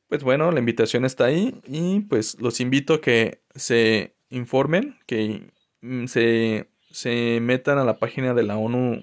Pues 0.07 0.23
bueno, 0.23 0.51
la 0.51 0.59
invitación 0.59 1.05
está 1.05 1.25
ahí 1.25 1.61
y 1.65 2.01
pues 2.01 2.39
los 2.39 2.59
invito 2.59 2.95
a 2.95 3.01
que 3.01 3.41
se 3.55 4.13
informen, 4.29 4.97
que 5.05 5.49
mm, 5.81 6.05
se, 6.07 6.69
se 6.91 7.39
metan 7.41 7.77
a 7.77 7.85
la 7.85 7.97
página 7.97 8.33
de 8.33 8.43
la 8.43 8.57
ONU 8.57 9.01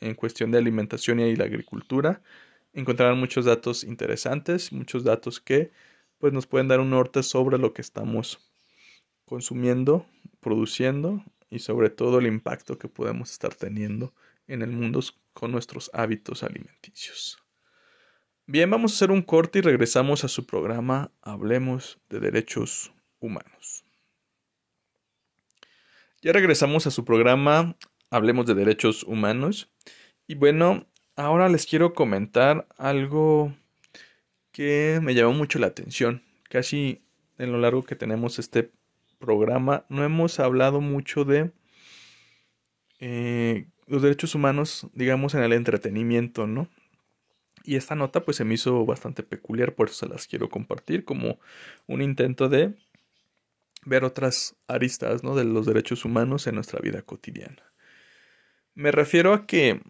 en 0.00 0.14
cuestión 0.14 0.50
de 0.50 0.58
alimentación 0.58 1.20
y 1.20 1.36
la 1.36 1.44
agricultura. 1.44 2.22
Encontrarán 2.72 3.18
muchos 3.18 3.44
datos 3.44 3.84
interesantes, 3.84 4.72
muchos 4.72 5.04
datos 5.04 5.40
que 5.40 5.70
pues 6.18 6.32
nos 6.32 6.46
pueden 6.46 6.68
dar 6.68 6.80
un 6.80 6.90
norte 6.90 7.22
sobre 7.22 7.58
lo 7.58 7.72
que 7.72 7.82
estamos 7.82 8.38
consumiendo, 9.24 10.06
produciendo 10.40 11.24
y 11.50 11.60
sobre 11.60 11.90
todo 11.90 12.18
el 12.18 12.26
impacto 12.26 12.78
que 12.78 12.88
podemos 12.88 13.30
estar 13.30 13.54
teniendo 13.54 14.12
en 14.46 14.62
el 14.62 14.70
mundo 14.70 15.00
con 15.32 15.52
nuestros 15.52 15.90
hábitos 15.94 16.42
alimenticios. 16.42 17.38
Bien, 18.46 18.70
vamos 18.70 18.92
a 18.92 18.94
hacer 18.94 19.10
un 19.10 19.22
corte 19.22 19.58
y 19.58 19.62
regresamos 19.62 20.24
a 20.24 20.28
su 20.28 20.46
programa 20.46 21.12
Hablemos 21.20 21.98
de 22.08 22.20
Derechos 22.20 22.92
Humanos. 23.20 23.84
Ya 26.22 26.32
regresamos 26.32 26.86
a 26.86 26.90
su 26.90 27.04
programa 27.04 27.76
Hablemos 28.10 28.46
de 28.46 28.54
Derechos 28.54 29.04
Humanos. 29.04 29.70
Y 30.26 30.34
bueno, 30.34 30.86
ahora 31.18 31.48
les 31.48 31.66
quiero 31.66 31.94
comentar 31.94 32.66
algo 32.78 33.52
que 34.52 35.00
me 35.02 35.14
llamó 35.14 35.32
mucho 35.32 35.58
la 35.58 35.66
atención. 35.66 36.22
Casi 36.48 37.02
en 37.38 37.52
lo 37.52 37.58
largo 37.58 37.82
que 37.82 37.96
tenemos 37.96 38.38
este 38.38 38.70
programa 39.18 39.84
no 39.88 40.04
hemos 40.04 40.38
hablado 40.38 40.80
mucho 40.80 41.24
de 41.24 41.50
eh, 43.00 43.66
los 43.86 44.02
derechos 44.02 44.34
humanos, 44.34 44.86
digamos, 44.94 45.34
en 45.34 45.42
el 45.42 45.52
entretenimiento, 45.52 46.46
¿no? 46.46 46.68
Y 47.64 47.76
esta 47.76 47.96
nota 47.96 48.24
pues 48.24 48.36
se 48.36 48.44
me 48.44 48.54
hizo 48.54 48.86
bastante 48.86 49.22
peculiar, 49.24 49.74
por 49.74 49.88
eso 49.88 50.06
se 50.06 50.12
las 50.12 50.26
quiero 50.28 50.48
compartir 50.48 51.04
como 51.04 51.40
un 51.86 52.00
intento 52.00 52.48
de 52.48 52.74
ver 53.84 54.04
otras 54.04 54.56
aristas 54.68 55.22
¿no? 55.22 55.34
de 55.34 55.44
los 55.44 55.66
derechos 55.66 56.04
humanos 56.04 56.46
en 56.46 56.54
nuestra 56.54 56.80
vida 56.80 57.02
cotidiana. 57.02 57.62
Me 58.74 58.92
refiero 58.92 59.34
a 59.34 59.46
que 59.46 59.82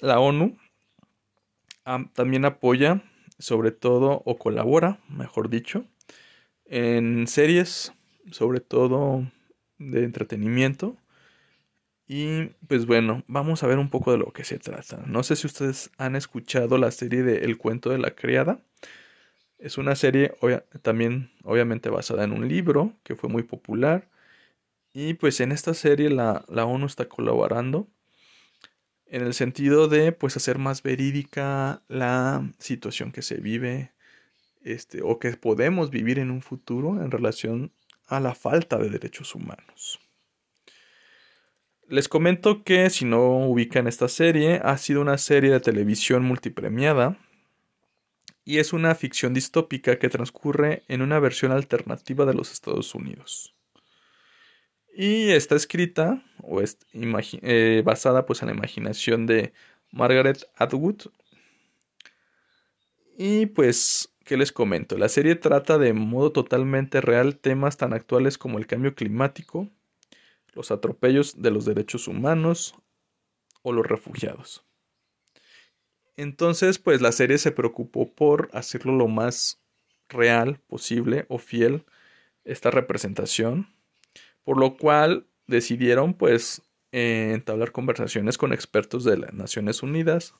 la 0.00 0.20
ONU 0.20 0.56
también 2.14 2.44
apoya, 2.44 3.02
sobre 3.38 3.70
todo, 3.70 4.22
o 4.24 4.38
colabora, 4.38 4.98
mejor 5.08 5.48
dicho, 5.48 5.84
en 6.64 7.26
series, 7.26 7.92
sobre 8.30 8.60
todo 8.60 9.30
de 9.78 10.04
entretenimiento. 10.04 10.96
Y 12.08 12.46
pues 12.68 12.86
bueno, 12.86 13.24
vamos 13.26 13.62
a 13.62 13.66
ver 13.66 13.78
un 13.78 13.90
poco 13.90 14.12
de 14.12 14.18
lo 14.18 14.32
que 14.32 14.44
se 14.44 14.58
trata. 14.58 15.02
No 15.06 15.22
sé 15.22 15.36
si 15.36 15.46
ustedes 15.46 15.90
han 15.98 16.14
escuchado 16.16 16.78
la 16.78 16.90
serie 16.90 17.22
de 17.22 17.38
El 17.38 17.58
cuento 17.58 17.90
de 17.90 17.98
la 17.98 18.12
criada. 18.12 18.60
Es 19.58 19.78
una 19.78 19.96
serie 19.96 20.34
también 20.82 21.30
obviamente 21.42 21.88
basada 21.88 22.24
en 22.24 22.32
un 22.32 22.48
libro 22.48 22.92
que 23.02 23.16
fue 23.16 23.28
muy 23.28 23.42
popular. 23.42 24.08
Y 24.92 25.14
pues 25.14 25.40
en 25.40 25.52
esta 25.52 25.74
serie 25.74 26.10
la, 26.10 26.44
ONU 26.48 26.86
está 26.86 27.08
colaborando 27.08 27.88
en 29.08 29.22
el 29.22 29.34
sentido 29.34 29.88
de 29.88 30.12
pues 30.12 30.36
hacer 30.36 30.58
más 30.58 30.82
verídica 30.82 31.82
la 31.88 32.50
situación 32.58 33.12
que 33.12 33.22
se 33.22 33.36
vive 33.36 33.92
este, 34.62 35.00
o 35.02 35.18
que 35.18 35.30
podemos 35.36 35.90
vivir 35.90 36.18
en 36.18 36.30
un 36.30 36.42
futuro 36.42 37.02
en 37.02 37.10
relación 37.10 37.72
a 38.08 38.20
la 38.20 38.34
falta 38.34 38.78
de 38.78 38.90
derechos 38.90 39.34
humanos. 39.34 40.00
Les 41.88 42.08
comento 42.08 42.64
que 42.64 42.90
si 42.90 43.04
no 43.04 43.46
ubican 43.46 43.86
esta 43.86 44.08
serie, 44.08 44.60
ha 44.64 44.76
sido 44.76 45.00
una 45.00 45.18
serie 45.18 45.52
de 45.52 45.60
televisión 45.60 46.24
multipremiada 46.24 47.16
y 48.44 48.58
es 48.58 48.72
una 48.72 48.94
ficción 48.94 49.34
distópica 49.34 49.98
que 49.98 50.08
transcurre 50.08 50.82
en 50.88 51.02
una 51.02 51.20
versión 51.20 51.52
alternativa 51.52 52.24
de 52.24 52.34
los 52.34 52.52
Estados 52.52 52.94
Unidos. 52.94 53.55
Y 54.98 55.32
está 55.32 55.56
escrita 55.56 56.22
o 56.42 56.62
es 56.62 56.78
eh, 56.94 57.82
basada 57.84 58.24
pues 58.24 58.40
en 58.40 58.48
la 58.48 58.54
imaginación 58.54 59.26
de 59.26 59.52
Margaret 59.92 60.48
Atwood. 60.56 61.08
Y 63.18 63.44
pues, 63.44 64.08
¿qué 64.24 64.38
les 64.38 64.52
comento? 64.52 64.96
La 64.96 65.10
serie 65.10 65.34
trata 65.34 65.76
de 65.76 65.92
modo 65.92 66.32
totalmente 66.32 67.02
real 67.02 67.36
temas 67.36 67.76
tan 67.76 67.92
actuales 67.92 68.38
como 68.38 68.56
el 68.56 68.66
cambio 68.66 68.94
climático, 68.94 69.68
los 70.54 70.70
atropellos 70.70 71.42
de 71.42 71.50
los 71.50 71.66
derechos 71.66 72.08
humanos 72.08 72.74
o 73.60 73.74
los 73.74 73.86
refugiados. 73.86 74.64
Entonces, 76.16 76.78
pues 76.78 77.02
la 77.02 77.12
serie 77.12 77.36
se 77.36 77.52
preocupó 77.52 78.10
por 78.10 78.48
hacerlo 78.54 78.96
lo 78.96 79.08
más 79.08 79.60
real 80.08 80.58
posible 80.66 81.26
o 81.28 81.36
fiel 81.36 81.84
esta 82.44 82.70
representación, 82.70 83.75
por 84.46 84.58
lo 84.58 84.76
cual 84.76 85.26
decidieron 85.48 86.14
pues 86.14 86.62
entablar 86.92 87.72
conversaciones 87.72 88.38
con 88.38 88.52
expertos 88.52 89.02
de 89.02 89.18
las 89.18 89.34
Naciones 89.34 89.82
Unidas 89.82 90.34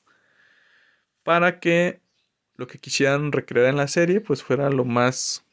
para 1.23 1.59
que 1.59 1.99
lo 2.55 2.67
que 2.67 2.79
quisieran 2.79 3.33
recrear 3.33 3.67
en 3.67 3.75
la 3.75 3.89
serie 3.89 4.21
pues 4.21 4.43
fuera 4.43 4.69
lo 4.69 4.85
más 4.85 5.43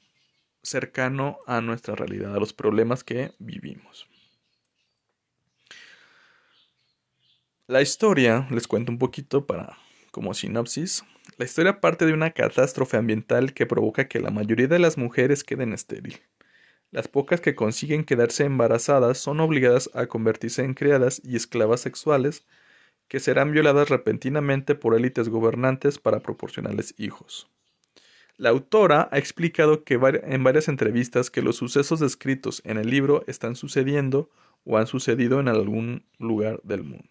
cercano 0.63 1.39
a 1.49 1.61
nuestra 1.61 1.97
realidad, 1.97 2.33
a 2.33 2.39
los 2.39 2.53
problemas 2.53 3.03
que 3.03 3.33
vivimos. 3.41 4.07
La 7.67 7.83
historia, 7.83 8.47
les 8.53 8.69
cuento 8.69 8.93
un 8.93 8.99
poquito 8.99 9.47
para 9.47 9.77
como 10.13 10.33
sinopsis, 10.33 11.05
la 11.39 11.45
historia 11.45 11.81
parte 11.81 12.07
de 12.07 12.13
una 12.13 12.31
catástrofe 12.31 12.99
ambiental 12.99 13.53
que 13.53 13.67
provoca 13.67 14.07
que 14.07 14.21
la 14.21 14.31
mayoría 14.31 14.69
de 14.69 14.79
las 14.79 14.97
mujeres 14.97 15.43
queden 15.43 15.73
estéril. 15.73 16.21
Las 16.95 17.09
pocas 17.09 17.41
que 17.41 17.57
consiguen 17.57 18.05
quedarse 18.05 18.45
embarazadas 18.45 19.19
son 19.19 19.41
obligadas 19.41 19.91
a 19.95 20.07
convertirse 20.07 20.63
en 20.63 20.75
criadas 20.75 21.21
y 21.25 21.35
esclavas 21.35 21.81
sexuales 21.81 22.47
que 23.09 23.19
serán 23.19 23.51
violadas 23.51 23.89
repentinamente 23.89 24.77
por 24.77 24.95
élites 24.95 25.29
gobernantes 25.29 25.99
para 25.99 26.21
proporcionarles 26.21 26.95
hijos. 26.97 27.51
La 28.37 28.51
autora 28.51 29.09
ha 29.11 29.19
explicado 29.19 29.83
que 29.83 29.95
en 29.95 30.45
varias 30.45 30.69
entrevistas 30.69 31.33
que 31.33 31.43
los 31.43 31.57
sucesos 31.57 31.99
descritos 31.99 32.63
en 32.65 32.77
el 32.79 32.91
libro 32.91 33.25
están 33.27 33.57
sucediendo 33.57 34.31
o 34.63 34.79
han 34.79 34.87
sucedido 34.87 35.41
en 35.41 35.49
algún 35.49 36.07
lugar 36.21 36.61
del 36.63 36.85
mundo. 36.85 37.11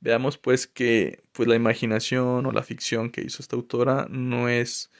Veamos 0.00 0.36
pues 0.36 0.66
que 0.66 1.22
pues 1.32 1.48
la 1.48 1.56
imaginación 1.56 2.44
o 2.44 2.52
la 2.52 2.62
ficción 2.62 3.08
que 3.08 3.22
hizo 3.22 3.40
esta 3.40 3.56
autora 3.56 4.06
no 4.10 4.50
es 4.50 4.90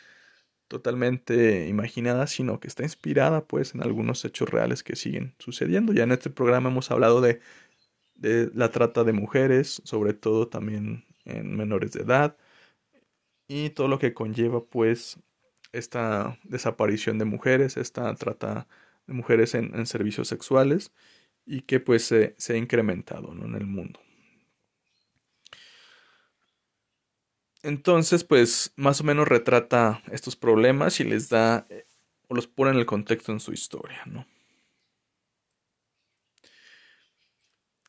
totalmente 0.70 1.66
imaginada, 1.66 2.28
sino 2.28 2.60
que 2.60 2.68
está 2.68 2.84
inspirada 2.84 3.44
pues 3.44 3.74
en 3.74 3.82
algunos 3.82 4.24
hechos 4.24 4.48
reales 4.48 4.84
que 4.84 4.94
siguen 4.94 5.34
sucediendo. 5.40 5.92
Ya 5.92 6.04
en 6.04 6.12
este 6.12 6.30
programa 6.30 6.70
hemos 6.70 6.92
hablado 6.92 7.20
de, 7.20 7.40
de 8.14 8.50
la 8.54 8.70
trata 8.70 9.02
de 9.02 9.12
mujeres, 9.12 9.82
sobre 9.84 10.14
todo 10.14 10.46
también 10.48 11.04
en 11.24 11.56
menores 11.56 11.92
de 11.92 12.02
edad, 12.02 12.36
y 13.48 13.70
todo 13.70 13.88
lo 13.88 13.98
que 13.98 14.14
conlleva 14.14 14.64
pues 14.64 15.18
esta 15.72 16.38
desaparición 16.44 17.18
de 17.18 17.24
mujeres, 17.24 17.76
esta 17.76 18.14
trata 18.14 18.68
de 19.08 19.14
mujeres 19.14 19.56
en, 19.56 19.86
servicios 19.86 20.28
sexuales 20.28 20.92
y 21.46 21.62
que 21.62 21.80
pues 21.80 22.04
se, 22.04 22.36
ha 22.48 22.56
incrementado 22.56 23.32
en 23.32 23.56
el 23.56 23.66
mundo. 23.66 23.98
Entonces, 27.62 28.24
pues 28.24 28.72
más 28.76 29.00
o 29.00 29.04
menos 29.04 29.28
retrata 29.28 30.02
estos 30.10 30.34
problemas 30.36 30.98
y 31.00 31.04
les 31.04 31.28
da 31.28 31.66
eh, 31.68 31.84
o 32.28 32.34
los 32.34 32.46
pone 32.46 32.70
en 32.70 32.78
el 32.78 32.86
contexto 32.86 33.32
en 33.32 33.40
su 33.40 33.52
historia, 33.52 34.02
¿no? 34.06 34.26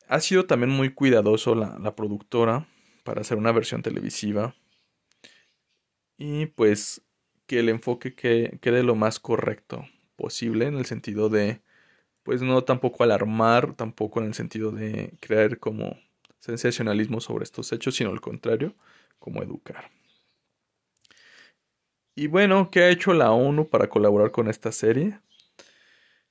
Ha 0.08 0.20
sido 0.20 0.44
también 0.44 0.70
muy 0.70 0.92
cuidadoso 0.92 1.54
la, 1.54 1.96
productora 1.96 2.68
para 3.02 3.22
hacer 3.22 3.38
una 3.38 3.50
versión 3.50 3.82
televisiva 3.82 4.54
y 6.18 6.46
pues 6.46 7.02
que 7.46 7.60
el 7.60 7.70
enfoque 7.70 8.14
que, 8.14 8.58
quede 8.60 8.82
lo 8.82 8.94
más 8.94 9.18
correcto 9.20 9.86
posible 10.16 10.66
en 10.66 10.74
el 10.74 10.84
sentido 10.84 11.30
de 11.30 11.62
pues 12.24 12.42
no 12.42 12.62
tampoco 12.62 13.04
alarmar, 13.04 13.74
tampoco 13.74 14.20
en 14.20 14.26
el 14.26 14.34
sentido 14.34 14.70
de 14.70 15.14
crear 15.20 15.58
como 15.58 15.98
sensacionalismo 16.40 17.20
sobre 17.20 17.44
estos 17.44 17.72
hechos, 17.72 17.96
sino 17.96 18.10
al 18.10 18.20
contrario, 18.20 18.74
como 19.22 19.42
educar. 19.42 19.88
Y 22.14 22.26
bueno, 22.26 22.70
¿qué 22.70 22.80
ha 22.82 22.90
hecho 22.90 23.14
la 23.14 23.30
ONU 23.30 23.68
para 23.68 23.88
colaborar 23.88 24.32
con 24.32 24.48
esta 24.48 24.72
serie? 24.72 25.20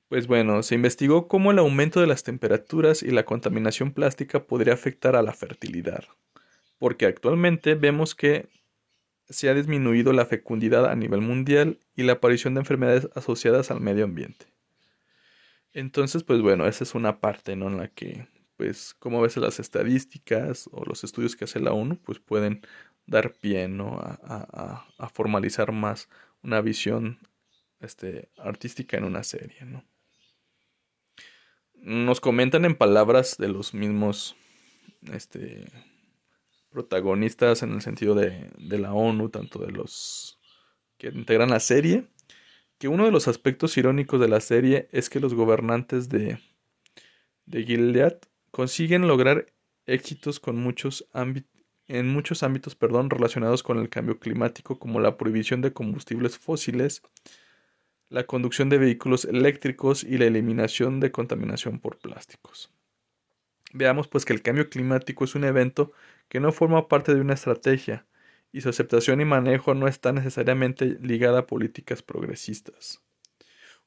Pues 0.08 0.26
bueno, 0.26 0.62
se 0.62 0.74
investigó 0.74 1.26
cómo 1.26 1.50
el 1.50 1.58
aumento 1.58 2.00
de 2.00 2.06
las 2.06 2.22
temperaturas 2.22 3.02
y 3.02 3.10
la 3.10 3.24
contaminación 3.24 3.92
plástica 3.92 4.44
podría 4.44 4.74
afectar 4.74 5.16
a 5.16 5.22
la 5.22 5.32
fertilidad, 5.32 6.04
porque 6.78 7.06
actualmente 7.06 7.74
vemos 7.74 8.14
que 8.14 8.46
se 9.30 9.48
ha 9.48 9.54
disminuido 9.54 10.12
la 10.12 10.26
fecundidad 10.26 10.84
a 10.84 10.94
nivel 10.94 11.22
mundial 11.22 11.78
y 11.96 12.02
la 12.02 12.12
aparición 12.12 12.52
de 12.52 12.60
enfermedades 12.60 13.08
asociadas 13.14 13.70
al 13.70 13.80
medio 13.80 14.04
ambiente. 14.04 14.46
Entonces, 15.72 16.22
pues 16.24 16.42
bueno, 16.42 16.66
esa 16.66 16.84
es 16.84 16.94
una 16.94 17.18
parte 17.20 17.56
¿no? 17.56 17.68
en 17.68 17.78
la 17.78 17.88
que 17.88 18.28
pues 18.62 18.94
como 18.94 19.18
a 19.18 19.22
veces 19.22 19.42
las 19.42 19.58
estadísticas 19.58 20.70
o 20.70 20.84
los 20.84 21.02
estudios 21.02 21.34
que 21.34 21.46
hace 21.46 21.58
la 21.58 21.72
ONU 21.72 21.96
pues 21.96 22.20
pueden 22.20 22.64
dar 23.06 23.32
pie 23.32 23.66
¿no? 23.66 23.98
a, 23.98 24.86
formalizar 25.12 25.72
más 25.72 26.08
una 26.44 26.60
visión 26.60 27.18
este, 27.80 28.30
artística 28.38 28.96
en 28.96 29.02
una 29.02 29.24
serie. 29.24 29.64
¿no? 29.64 29.84
Nos 31.74 32.20
comentan 32.20 32.64
en 32.64 32.76
palabras 32.76 33.36
de 33.36 33.48
los 33.48 33.74
mismos 33.74 34.36
este, 35.12 35.64
protagonistas 36.70 37.64
en 37.64 37.72
el 37.72 37.82
sentido 37.82 38.14
de, 38.14 38.48
de 38.58 38.78
la 38.78 38.94
ONU, 38.94 39.28
tanto 39.28 39.58
de 39.58 39.72
los 39.72 40.38
que 40.98 41.08
integran 41.08 41.50
la 41.50 41.58
serie, 41.58 42.06
que 42.78 42.86
uno 42.86 43.06
de 43.06 43.10
los 43.10 43.26
aspectos 43.26 43.76
irónicos 43.76 44.20
de 44.20 44.28
la 44.28 44.38
serie 44.38 44.88
es 44.92 45.10
que 45.10 45.18
los 45.18 45.34
gobernantes 45.34 46.08
de, 46.08 46.38
de 47.46 47.64
Gilead 47.64 48.20
consiguen 48.52 49.08
lograr 49.08 49.52
éxitos 49.86 50.40
en 51.88 52.08
muchos 52.08 52.42
ámbitos 52.42 52.78
relacionados 53.08 53.64
con 53.64 53.78
el 53.78 53.88
cambio 53.88 54.20
climático, 54.20 54.78
como 54.78 55.00
la 55.00 55.16
prohibición 55.16 55.60
de 55.62 55.72
combustibles 55.72 56.38
fósiles, 56.38 57.02
la 58.08 58.24
conducción 58.24 58.68
de 58.68 58.78
vehículos 58.78 59.24
eléctricos 59.24 60.04
y 60.04 60.18
la 60.18 60.26
eliminación 60.26 61.00
de 61.00 61.10
contaminación 61.10 61.80
por 61.80 61.98
plásticos. 61.98 62.70
Veamos 63.72 64.06
pues 64.06 64.24
que 64.24 64.34
el 64.34 64.42
cambio 64.42 64.68
climático 64.68 65.24
es 65.24 65.34
un 65.34 65.44
evento 65.44 65.92
que 66.28 66.38
no 66.38 66.52
forma 66.52 66.88
parte 66.88 67.14
de 67.14 67.20
una 67.20 67.34
estrategia, 67.34 68.06
y 68.52 68.60
su 68.60 68.68
aceptación 68.68 69.22
y 69.22 69.24
manejo 69.24 69.72
no 69.72 69.88
está 69.88 70.12
necesariamente 70.12 70.98
ligada 71.00 71.40
a 71.40 71.46
políticas 71.46 72.02
progresistas. 72.02 73.00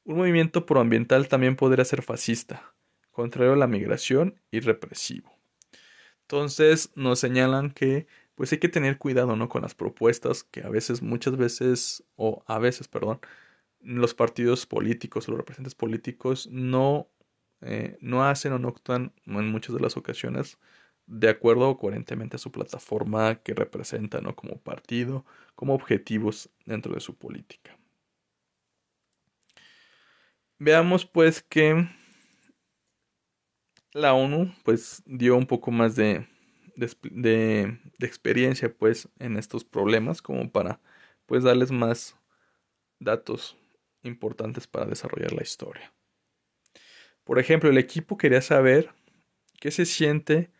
Un 0.03 0.17
movimiento 0.17 0.65
proambiental 0.65 1.27
también 1.27 1.55
podría 1.55 1.85
ser 1.85 2.01
fascista, 2.01 2.73
contrario 3.15 3.53
a 3.53 3.55
la 3.55 3.67
migración 3.67 4.41
y 4.51 4.59
represivo. 4.59 5.31
Entonces 6.23 6.91
nos 6.95 7.19
señalan 7.19 7.71
que 7.71 8.07
pues 8.35 8.51
hay 8.51 8.59
que 8.59 8.67
tener 8.67 8.97
cuidado 8.97 9.37
¿no? 9.37 9.47
con 9.47 9.61
las 9.61 9.73
propuestas 9.73 10.43
que 10.43 10.63
a 10.63 10.69
veces, 10.69 11.01
muchas 11.01 11.37
veces, 11.37 12.03
o 12.17 12.43
a 12.45 12.59
veces, 12.59 12.89
perdón, 12.89 13.21
los 13.79 14.13
partidos 14.13 14.65
políticos, 14.65 15.29
los 15.29 15.37
representantes 15.37 15.75
políticos 15.75 16.49
no, 16.51 17.07
eh, 17.61 17.97
no 18.01 18.25
hacen 18.25 18.51
o 18.51 18.59
no 18.59 18.67
actúan 18.67 19.13
en 19.25 19.47
muchas 19.47 19.73
de 19.75 19.81
las 19.81 19.95
ocasiones 19.95 20.57
de 21.07 21.29
acuerdo 21.29 21.69
o 21.69 21.77
coherentemente 21.77 22.35
a 22.35 22.39
su 22.39 22.51
plataforma 22.51 23.35
que 23.35 23.53
representan 23.53 24.25
¿no? 24.25 24.35
como 24.35 24.57
partido, 24.57 25.25
como 25.55 25.73
objetivos 25.73 26.49
dentro 26.65 26.93
de 26.93 26.99
su 26.99 27.15
política. 27.15 27.77
Veamos 30.57 31.05
pues 31.05 31.41
que 31.41 31.87
la 33.95 34.13
ONU 34.13 34.53
pues 34.63 35.01
dio 35.05 35.37
un 35.37 35.47
poco 35.47 35.71
más 35.71 35.95
de, 35.95 36.27
de, 36.75 37.79
experiencia 37.99 38.71
pues 38.71 39.07
en 39.19 39.37
estos 39.37 39.63
problemas 39.63 40.21
como 40.21 40.51
para 40.51 40.81
pues 41.25 41.43
darles 41.43 41.71
más 41.71 42.17
datos 42.99 43.57
importantes 44.03 44.67
para 44.67 44.85
desarrollar 44.85 45.31
la 45.31 45.43
historia. 45.43 45.93
Por 47.23 47.39
ejemplo, 47.39 47.69
el 47.69 47.77
equipo 47.77 48.17
quería 48.17 48.41
saber 48.41 48.89
qué 49.61 49.71
se 49.71 49.85
siente 49.85 50.51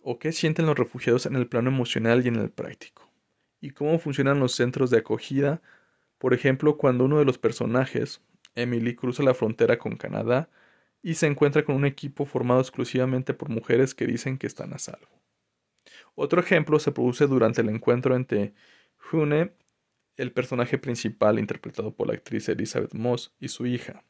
o 0.00 0.18
qué 0.18 0.32
sienten 0.32 0.64
los 0.66 0.78
refugiados 0.78 1.26
en 1.26 1.36
el 1.36 1.46
plano 1.46 1.68
emocional 1.68 2.24
y 2.24 2.28
en 2.28 2.36
el 2.36 2.50
práctico, 2.50 3.08
y 3.60 3.70
cómo 3.70 3.98
funcionan 3.98 4.40
los 4.40 4.54
centros 4.54 4.90
de 4.90 4.98
acogida, 4.98 5.60
por 6.18 6.32
ejemplo, 6.32 6.78
cuando 6.78 7.04
uno 7.04 7.18
de 7.18 7.24
los 7.26 7.38
personajes, 7.38 8.22
Emily, 8.54 8.96
cruza 8.96 9.22
la 9.22 9.34
frontera 9.34 9.78
con 9.78 9.96
Canadá 9.96 10.48
y 11.02 11.14
se 11.14 11.26
encuentra 11.26 11.64
con 11.64 11.74
un 11.74 11.84
equipo 11.84 12.24
formado 12.24 12.60
exclusivamente 12.60 13.34
por 13.34 13.48
mujeres 13.48 13.94
que 13.94 14.06
dicen 14.06 14.38
que 14.38 14.46
están 14.46 14.72
a 14.72 14.78
salvo. 14.78 15.08
Otro 16.14 16.40
ejemplo 16.40 16.78
se 16.78 16.92
produce 16.92 17.26
durante 17.26 17.60
el 17.60 17.68
encuentro 17.68 18.14
entre 18.14 18.54
Hune, 19.12 19.52
el 20.16 20.30
personaje 20.32 20.78
principal 20.78 21.38
interpretado 21.38 21.94
por 21.94 22.06
la 22.06 22.14
actriz 22.14 22.48
Elizabeth 22.48 22.94
Moss, 22.94 23.34
y 23.40 23.48
su 23.48 23.66
hija. 23.66 24.04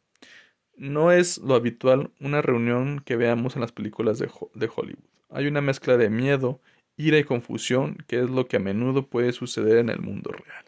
No 0.77 1.13
es 1.13 1.39
lo 1.39 1.55
habitual 1.55 2.13
una 2.21 2.43
reunión 2.43 3.01
que 3.01 3.17
veamos 3.17 3.55
en 3.55 3.63
las 3.63 3.73
películas 3.73 4.19
de, 4.19 4.29
de 4.55 4.71
Hollywood. 4.75 5.05
Hay 5.31 5.47
una 5.47 5.61
mezcla 5.61 5.97
de 5.97 6.11
miedo, 6.11 6.61
ira 6.97 7.19
y 7.19 7.25
confusión 7.25 7.97
que 8.07 8.21
es 8.21 8.29
lo 8.29 8.49
que 8.49 8.57
a 8.57 8.61
menudo 8.61 9.07
puede 9.07 9.33
suceder 9.33 9.79
en 9.79 9.89
el 9.89 10.01
mundo 10.01 10.31
real. 10.31 10.65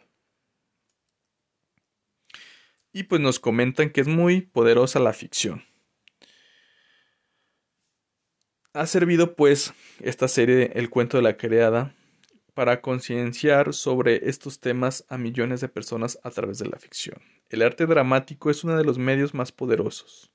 Y 2.93 3.05
pues 3.05 3.21
nos 3.21 3.41
comentan 3.41 3.91
que 3.91 4.01
es 4.01 4.09
muy 4.09 4.41
poderosa 4.43 5.01
la 5.01 5.13
ficción. 5.13 5.65
Ha 8.77 8.87
servido 8.87 9.37
pues 9.37 9.73
esta 10.01 10.27
serie 10.27 10.73
El 10.75 10.91
cuento 10.91 11.17
de 11.17 11.23
la 11.23 11.37
criada 11.37 11.95
para 12.55 12.81
concienciar 12.81 13.73
sobre 13.73 14.29
estos 14.29 14.59
temas 14.59 15.05
a 15.09 15.17
millones 15.17 15.61
de 15.61 15.69
personas 15.69 16.19
a 16.25 16.31
través 16.31 16.59
de 16.59 16.67
la 16.67 16.81
ficción. 16.81 17.23
El 17.51 17.63
arte 17.63 17.87
dramático 17.87 18.51
es 18.51 18.65
uno 18.65 18.77
de 18.77 18.83
los 18.83 18.99
medios 18.99 19.33
más 19.33 19.53
poderosos. 19.53 20.33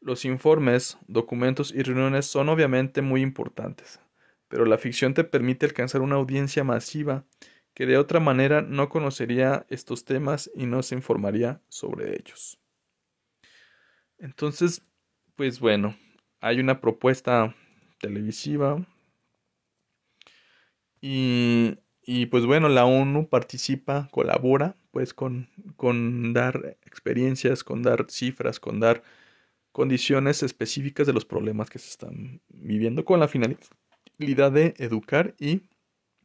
Los 0.00 0.24
informes, 0.24 0.98
documentos 1.06 1.72
y 1.72 1.84
reuniones 1.84 2.26
son 2.26 2.48
obviamente 2.48 3.00
muy 3.00 3.22
importantes, 3.22 4.00
pero 4.48 4.64
la 4.64 4.76
ficción 4.76 5.14
te 5.14 5.22
permite 5.22 5.66
alcanzar 5.66 6.00
una 6.00 6.16
audiencia 6.16 6.64
masiva 6.64 7.26
que 7.74 7.86
de 7.86 7.96
otra 7.96 8.18
manera 8.18 8.60
no 8.60 8.88
conocería 8.88 9.66
estos 9.70 10.04
temas 10.04 10.50
y 10.52 10.66
no 10.66 10.82
se 10.82 10.96
informaría 10.96 11.60
sobre 11.68 12.16
ellos. 12.16 12.58
Entonces, 14.18 14.82
pues 15.36 15.60
bueno, 15.60 15.96
hay 16.46 16.60
una 16.60 16.80
propuesta 16.80 17.56
televisiva 17.98 18.86
y, 21.00 22.26
pues 22.30 22.46
bueno, 22.46 22.68
la 22.68 22.84
ONU 22.84 23.28
participa, 23.28 24.08
colabora 24.12 24.76
pues 24.92 25.12
con, 25.12 25.48
con 25.76 26.32
dar 26.32 26.78
experiencias, 26.84 27.64
con 27.64 27.82
dar 27.82 28.06
cifras, 28.08 28.60
con 28.60 28.80
dar 28.80 29.02
condiciones 29.72 30.42
específicas 30.42 31.06
de 31.06 31.12
los 31.12 31.24
problemas 31.24 31.68
que 31.68 31.80
se 31.80 31.90
están 31.90 32.40
viviendo 32.48 33.04
con 33.04 33.20
la 33.20 33.28
finalidad 33.28 34.52
de 34.52 34.74
educar 34.78 35.34
y 35.38 35.62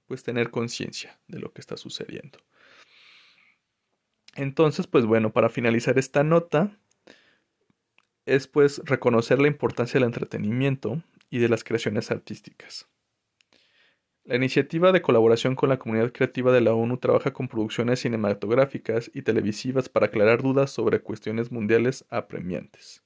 pues 0.05 0.23
tener 0.23 0.51
conciencia 0.51 1.19
de 1.27 1.39
lo 1.39 1.51
que 1.51 1.62
está 1.62 1.77
sucediendo. 1.77 2.38
Entonces, 4.36 4.88
pues 4.88 5.05
bueno, 5.05 5.34
para 5.34 5.49
finalizar 5.49 5.97
esta 5.97 6.23
nota, 6.23 6.79
es 8.36 8.48
pues 8.48 8.82
reconocer 8.86 9.39
la 9.39 9.48
importancia 9.48 10.00
del 10.00 10.08
entretenimiento 10.08 11.04
y 11.30 11.39
de 11.39 11.50
las 11.50 11.63
creaciones 11.65 12.12
artísticas. 12.12 12.88
La 14.24 14.36
iniciativa 14.36 14.94
de 14.94 15.02
colaboración 15.02 15.56
con 15.56 15.67
la 15.67 15.80
comunidad 15.80 16.13
creativa 16.13 16.54
de 16.54 16.62
la 16.62 16.74
ONU 16.74 16.98
trabaja 16.98 17.34
con 17.34 17.50
producciones 17.50 18.00
cinematográficas 18.00 19.12
y 19.13 19.24
televisivas 19.24 19.89
para 19.89 20.06
aclarar 20.06 20.41
dudas 20.44 20.72
sobre 20.72 21.02
cuestiones 21.02 21.52
mundiales 21.52 22.06
apremiantes. 22.10 23.04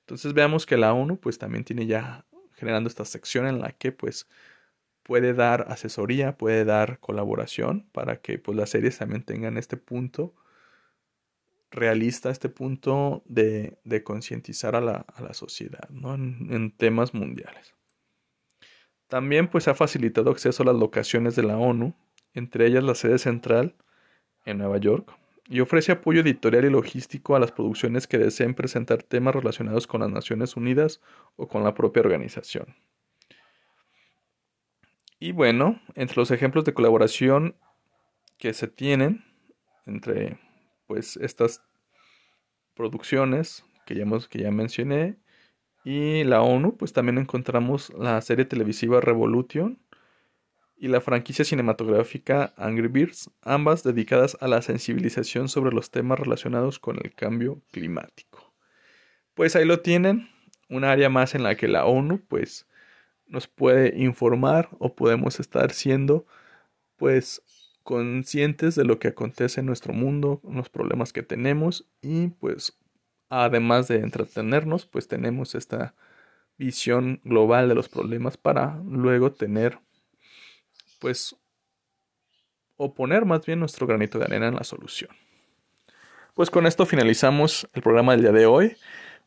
Entonces 0.00 0.32
veamos 0.32 0.66
que 0.66 0.76
la 0.76 0.92
ONU 0.92 1.18
pues 1.18 1.38
también 1.38 1.64
tiene 1.64 1.86
ya 1.86 2.24
generando 2.54 2.88
esta 2.88 3.04
sección 3.04 3.46
en 3.46 3.60
la 3.60 3.72
que 3.72 3.92
pues 3.92 4.26
puede 5.04 5.34
dar 5.34 5.66
asesoría, 5.68 6.36
puede 6.36 6.64
dar 6.64 6.98
colaboración 6.98 7.86
para 7.92 8.20
que 8.20 8.38
pues 8.38 8.56
las 8.56 8.70
series 8.70 8.98
también 8.98 9.22
tengan 9.22 9.56
este 9.56 9.76
punto 9.76 10.34
realista, 11.74 12.30
este 12.30 12.48
punto 12.48 13.22
de, 13.26 13.78
concientizar 14.04 14.76
a 14.76 14.80
la, 14.80 15.04
sociedad 15.32 15.88
en 15.90 16.70
temas 16.76 17.14
mundiales. 17.14 17.74
También 19.08 19.48
pues 19.48 19.68
ha 19.68 19.74
facilitado 19.74 20.30
acceso 20.30 20.62
a 20.62 20.66
las 20.66 20.76
locaciones 20.76 21.36
de 21.36 21.42
la 21.42 21.58
ONU, 21.58 21.94
entre 22.32 22.66
ellas 22.66 22.84
la 22.84 22.94
sede 22.94 23.18
central 23.18 23.76
en 24.44 24.58
Nueva 24.58 24.78
York, 24.78 25.12
y 25.46 25.60
ofrece 25.60 25.92
apoyo 25.92 26.20
editorial 26.20 26.64
y 26.64 26.70
logístico 26.70 27.36
a 27.36 27.38
las 27.38 27.52
producciones 27.52 28.06
que 28.06 28.18
deseen 28.18 28.54
presentar 28.54 29.02
temas 29.02 29.34
relacionados 29.34 29.86
con 29.86 30.00
las 30.00 30.10
Naciones 30.10 30.56
Unidas 30.56 31.00
o 31.36 31.48
con 31.48 31.64
la 31.64 31.74
propia 31.74 32.00
organización. 32.00 32.74
Y 35.18 35.32
bueno, 35.32 35.80
entre 35.94 36.16
los 36.16 36.30
ejemplos 36.30 36.64
de 36.64 36.74
colaboración 36.74 37.56
que 38.38 38.54
se 38.54 38.68
tienen 38.68 39.24
entre 39.86 40.38
pues 40.86 41.16
estas 41.16 41.62
producciones 42.74 43.64
que 43.86 43.94
ya, 43.94 44.04
que 44.28 44.38
ya 44.38 44.50
mencioné 44.50 45.16
y 45.84 46.24
la 46.24 46.40
ONU, 46.40 46.76
pues 46.76 46.92
también 46.92 47.18
encontramos 47.18 47.92
la 47.98 48.20
serie 48.22 48.46
televisiva 48.46 49.00
Revolution 49.00 49.78
y 50.76 50.88
la 50.88 51.00
franquicia 51.00 51.44
cinematográfica 51.44 52.54
Angry 52.56 52.88
Birds, 52.88 53.30
ambas 53.42 53.84
dedicadas 53.84 54.36
a 54.40 54.48
la 54.48 54.62
sensibilización 54.62 55.48
sobre 55.48 55.74
los 55.74 55.90
temas 55.90 56.18
relacionados 56.18 56.78
con 56.78 56.96
el 56.96 57.14
cambio 57.14 57.60
climático. 57.70 58.54
Pues 59.34 59.56
ahí 59.56 59.66
lo 59.66 59.80
tienen, 59.80 60.28
un 60.68 60.84
área 60.84 61.10
más 61.10 61.34
en 61.34 61.42
la 61.42 61.54
que 61.54 61.68
la 61.68 61.84
ONU 61.84 62.20
pues 62.26 62.66
nos 63.26 63.46
puede 63.46 63.96
informar 63.98 64.70
o 64.78 64.94
podemos 64.94 65.38
estar 65.38 65.72
siendo 65.72 66.26
pues 66.96 67.42
conscientes 67.84 68.74
de 68.74 68.84
lo 68.84 68.98
que 68.98 69.08
acontece 69.08 69.60
en 69.60 69.66
nuestro 69.66 69.92
mundo, 69.92 70.40
los 70.42 70.68
problemas 70.70 71.12
que 71.12 71.22
tenemos 71.22 71.86
y 72.02 72.28
pues 72.28 72.76
además 73.28 73.88
de 73.88 73.96
entretenernos, 73.98 74.86
pues 74.86 75.06
tenemos 75.06 75.54
esta 75.54 75.94
visión 76.56 77.20
global 77.24 77.68
de 77.68 77.74
los 77.74 77.88
problemas 77.88 78.36
para 78.36 78.80
luego 78.84 79.32
tener, 79.32 79.78
pues, 81.00 81.36
o 82.76 82.94
poner 82.94 83.24
más 83.24 83.44
bien 83.44 83.60
nuestro 83.60 83.86
granito 83.86 84.18
de 84.18 84.24
arena 84.24 84.48
en 84.48 84.54
la 84.54 84.64
solución. 84.64 85.10
Pues 86.34 86.50
con 86.50 86.66
esto 86.66 86.86
finalizamos 86.86 87.68
el 87.72 87.82
programa 87.82 88.12
del 88.12 88.22
día 88.22 88.32
de 88.32 88.46
hoy. 88.46 88.76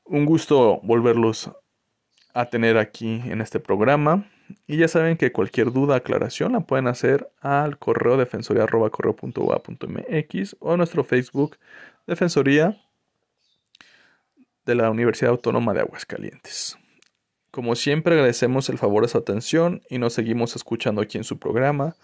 Un 0.03 0.25
gusto 0.25 0.81
volverlos 0.83 1.51
a 2.33 2.45
tener 2.49 2.77
aquí 2.77 3.21
en 3.25 3.41
este 3.41 3.59
programa. 3.59 4.29
Y 4.65 4.77
ya 4.77 4.87
saben 4.87 5.17
que 5.17 5.31
cualquier 5.31 5.71
duda, 5.71 5.97
aclaración 5.97 6.53
la 6.53 6.61
pueden 6.61 6.87
hacer 6.87 7.29
al 7.41 7.77
correo 7.77 8.17
defensoría.correo.ua.mx 8.17 10.55
o 10.59 10.73
a 10.73 10.77
nuestro 10.77 11.03
Facebook 11.03 11.57
Defensoría 12.05 12.81
de 14.65 14.75
la 14.75 14.89
Universidad 14.89 15.31
Autónoma 15.31 15.73
de 15.73 15.81
Aguascalientes. 15.81 16.77
Como 17.51 17.75
siempre 17.75 18.13
agradecemos 18.13 18.69
el 18.69 18.77
favor 18.77 19.03
de 19.03 19.09
su 19.09 19.17
atención 19.17 19.81
y 19.89 19.97
nos 19.97 20.13
seguimos 20.13 20.55
escuchando 20.55 21.01
aquí 21.01 21.17
en 21.17 21.23
su 21.23 21.39
programa 21.39 21.95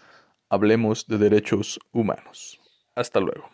Hablemos 0.50 1.08
de 1.08 1.18
Derechos 1.18 1.80
Humanos. 1.92 2.60
Hasta 2.96 3.20
luego. 3.20 3.53